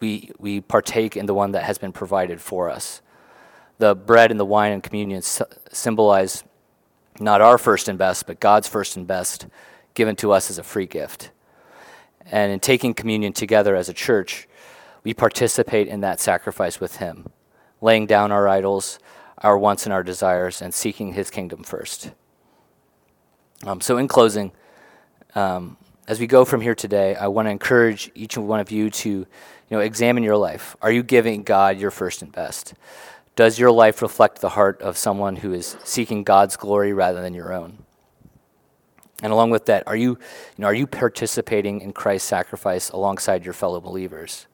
we, 0.00 0.30
we 0.38 0.60
partake 0.60 1.16
in 1.16 1.26
the 1.26 1.34
one 1.34 1.52
that 1.52 1.64
has 1.64 1.78
been 1.78 1.92
provided 1.92 2.40
for 2.40 2.70
us. 2.70 3.00
The 3.78 3.94
bread 3.94 4.30
and 4.30 4.38
the 4.38 4.44
wine 4.44 4.72
and 4.72 4.82
communion 4.82 5.22
symbolize 5.22 6.44
not 7.20 7.40
our 7.40 7.58
first 7.58 7.88
and 7.88 7.98
best, 7.98 8.26
but 8.26 8.40
God's 8.40 8.68
first 8.68 8.96
and 8.96 9.06
best, 9.06 9.46
given 9.94 10.16
to 10.16 10.32
us 10.32 10.50
as 10.50 10.58
a 10.58 10.62
free 10.62 10.86
gift. 10.86 11.30
And 12.30 12.52
in 12.52 12.60
taking 12.60 12.94
communion 12.94 13.32
together 13.32 13.74
as 13.74 13.88
a 13.88 13.94
church, 13.94 14.48
we 15.02 15.14
participate 15.14 15.88
in 15.88 16.00
that 16.00 16.20
sacrifice 16.20 16.80
with 16.80 16.96
Him, 16.96 17.26
laying 17.80 18.06
down 18.06 18.30
our 18.30 18.48
idols, 18.48 18.98
our 19.38 19.56
wants, 19.56 19.84
and 19.86 19.92
our 19.92 20.02
desires, 20.02 20.60
and 20.60 20.74
seeking 20.74 21.12
His 21.12 21.30
kingdom 21.30 21.62
first. 21.62 22.12
Um, 23.64 23.80
so, 23.80 23.96
in 23.96 24.06
closing, 24.06 24.52
um, 25.34 25.76
as 26.06 26.18
we 26.18 26.26
go 26.26 26.44
from 26.44 26.60
here 26.60 26.74
today, 26.74 27.14
I 27.14 27.28
want 27.28 27.46
to 27.46 27.50
encourage 27.50 28.10
each 28.14 28.38
one 28.38 28.60
of 28.60 28.70
you 28.70 28.90
to, 28.90 29.10
you 29.10 29.26
know, 29.70 29.80
examine 29.80 30.22
your 30.22 30.36
life. 30.36 30.74
Are 30.80 30.90
you 30.90 31.02
giving 31.02 31.42
God 31.42 31.78
your 31.78 31.90
first 31.90 32.22
and 32.22 32.32
best? 32.32 32.74
Does 33.36 33.58
your 33.58 33.70
life 33.70 34.02
reflect 34.02 34.40
the 34.40 34.48
heart 34.48 34.80
of 34.80 34.96
someone 34.96 35.36
who 35.36 35.52
is 35.52 35.76
seeking 35.84 36.24
God's 36.24 36.56
glory 36.56 36.92
rather 36.92 37.20
than 37.20 37.34
your 37.34 37.52
own? 37.52 37.84
And 39.22 39.32
along 39.32 39.50
with 39.50 39.66
that, 39.66 39.86
are 39.86 39.96
you, 39.96 40.10
you 40.10 40.18
know, 40.58 40.66
are 40.66 40.74
you 40.74 40.86
participating 40.86 41.80
in 41.80 41.92
Christ's 41.92 42.28
sacrifice 42.28 42.88
alongside 42.90 43.44
your 43.44 43.54
fellow 43.54 43.80
believers? 43.80 44.46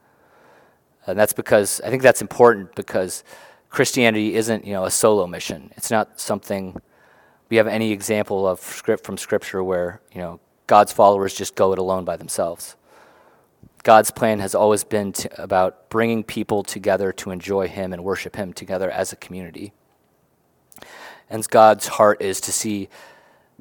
And 1.07 1.19
that's 1.19 1.35
because 1.35 1.81
I 1.83 1.91
think 1.91 2.03
that's 2.03 2.23
important 2.23 2.75
because 2.75 3.25
Christianity 3.69 4.35
isn't, 4.35 4.65
you 4.65 4.73
know, 4.73 4.85
a 4.85 4.91
solo 4.91 5.27
mission. 5.27 5.73
It's 5.77 5.91
not 5.91 6.19
something 6.19 6.81
we 7.51 7.59
have 7.59 7.67
any 7.67 7.93
example 7.93 8.49
of 8.49 8.59
script 8.61 9.05
from 9.05 9.19
scripture 9.19 9.63
where, 9.63 10.01
you 10.13 10.21
know, 10.21 10.41
God's 10.67 10.93
followers 10.93 11.35
just 11.35 11.55
go 11.55 11.73
it 11.73 11.79
alone 11.79 12.05
by 12.05 12.17
themselves. 12.17 12.77
God's 13.83 14.11
plan 14.11 14.41
has 14.41 14.55
always 14.55 14.83
been 14.83 15.13
to, 15.13 15.43
about 15.43 15.91
bringing 15.91 16.25
people 16.25 16.63
together 16.63 17.13
to 17.13 17.31
enjoy 17.31 17.69
Him 17.69 17.93
and 17.93 18.03
worship 18.03 18.37
Him 18.37 18.55
together 18.55 18.91
as 18.91 19.13
a 19.13 19.17
community. 19.17 19.73
And 21.29 21.47
God's 21.49 21.87
heart 21.89 22.23
is 22.23 22.41
to 22.43 22.53
see 22.53 22.89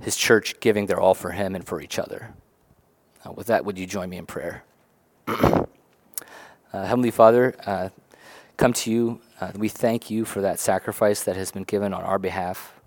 His 0.02 0.16
church 0.16 0.60
giving 0.62 0.86
their 0.86 1.00
all 1.00 1.14
for 1.14 1.32
Him 1.32 1.56
and 1.56 1.66
for 1.66 1.82
each 1.82 2.00
other. 2.00 2.34
Uh, 3.26 3.34
with 3.34 3.48
that, 3.48 3.66
would 3.66 3.78
you 3.78 3.86
join 3.86 4.10
me 4.10 4.18
in 4.18 4.26
prayer? 4.26 4.64
uh, 5.28 5.66
Heavenly 6.72 7.12
Father, 7.12 7.54
uh, 7.66 7.90
come 8.56 8.72
to 8.74 8.92
you. 8.92 9.20
Uh, 9.42 9.52
we 9.56 9.68
thank 9.68 10.10
you 10.10 10.24
for 10.24 10.40
that 10.40 10.58
sacrifice 10.58 11.24
that 11.24 11.36
has 11.36 11.52
been 11.52 11.64
given 11.64 11.94
on 11.94 12.02
our 12.02 12.20
behalf. 12.20 12.80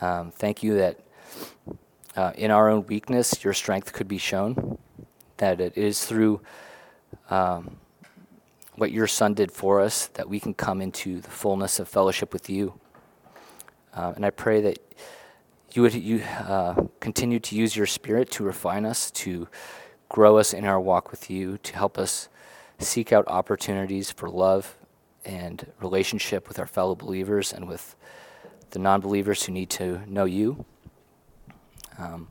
Um, 0.00 0.32
thank 0.32 0.64
you 0.64 0.74
that 0.76 0.98
uh, 2.16 2.32
in 2.36 2.50
our 2.50 2.68
own 2.68 2.86
weakness, 2.86 3.42
your 3.42 3.52
strength 3.52 3.92
could 3.92 4.08
be 4.08 4.18
shown. 4.18 4.78
That 5.38 5.60
it 5.60 5.76
is 5.76 6.04
through 6.04 6.40
um, 7.30 7.76
what 8.76 8.92
your 8.92 9.06
Son 9.06 9.34
did 9.34 9.50
for 9.50 9.80
us 9.80 10.06
that 10.08 10.28
we 10.28 10.40
can 10.40 10.54
come 10.54 10.80
into 10.80 11.20
the 11.20 11.30
fullness 11.30 11.78
of 11.78 11.88
fellowship 11.88 12.32
with 12.32 12.48
you. 12.48 12.74
Uh, 13.94 14.12
and 14.16 14.26
I 14.26 14.30
pray 14.30 14.60
that 14.60 14.78
you 15.72 15.82
would 15.82 15.94
you, 15.94 16.22
uh, 16.22 16.86
continue 17.00 17.40
to 17.40 17.56
use 17.56 17.76
your 17.76 17.86
Spirit 17.86 18.30
to 18.32 18.44
refine 18.44 18.84
us, 18.84 19.10
to 19.12 19.48
grow 20.08 20.38
us 20.38 20.52
in 20.52 20.64
our 20.64 20.80
walk 20.80 21.10
with 21.10 21.30
you, 21.30 21.58
to 21.58 21.74
help 21.74 21.98
us 21.98 22.28
seek 22.78 23.12
out 23.12 23.26
opportunities 23.28 24.10
for 24.10 24.28
love 24.28 24.76
and 25.24 25.72
relationship 25.80 26.48
with 26.48 26.58
our 26.58 26.66
fellow 26.66 26.94
believers 26.94 27.52
and 27.52 27.68
with 27.68 27.96
the 28.70 28.78
non 28.78 29.00
believers 29.00 29.44
who 29.44 29.52
need 29.52 29.70
to 29.70 30.00
know 30.06 30.24
you. 30.24 30.64
Um, 31.98 32.28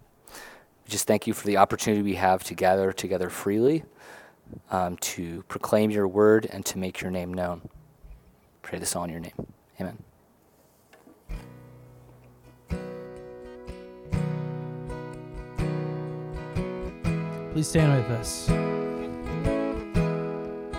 just 0.87 1.07
thank 1.07 1.27
you 1.27 1.33
for 1.33 1.47
the 1.47 1.57
opportunity 1.57 2.01
we 2.03 2.15
have 2.15 2.43
to 2.45 2.53
gather 2.53 2.91
together 2.91 3.29
freely, 3.29 3.83
um, 4.71 4.97
to 4.97 5.43
proclaim 5.47 5.91
your 5.91 6.07
word, 6.07 6.47
and 6.51 6.65
to 6.65 6.77
make 6.77 7.01
your 7.01 7.11
name 7.11 7.33
known. 7.33 7.69
Pray 8.61 8.79
this 8.79 8.95
all 8.95 9.03
in 9.05 9.09
your 9.09 9.19
name. 9.19 9.47
Amen. 9.79 9.97
Please 17.53 17.67
stand 17.67 17.95
with 17.95 18.11
us. 18.11 18.72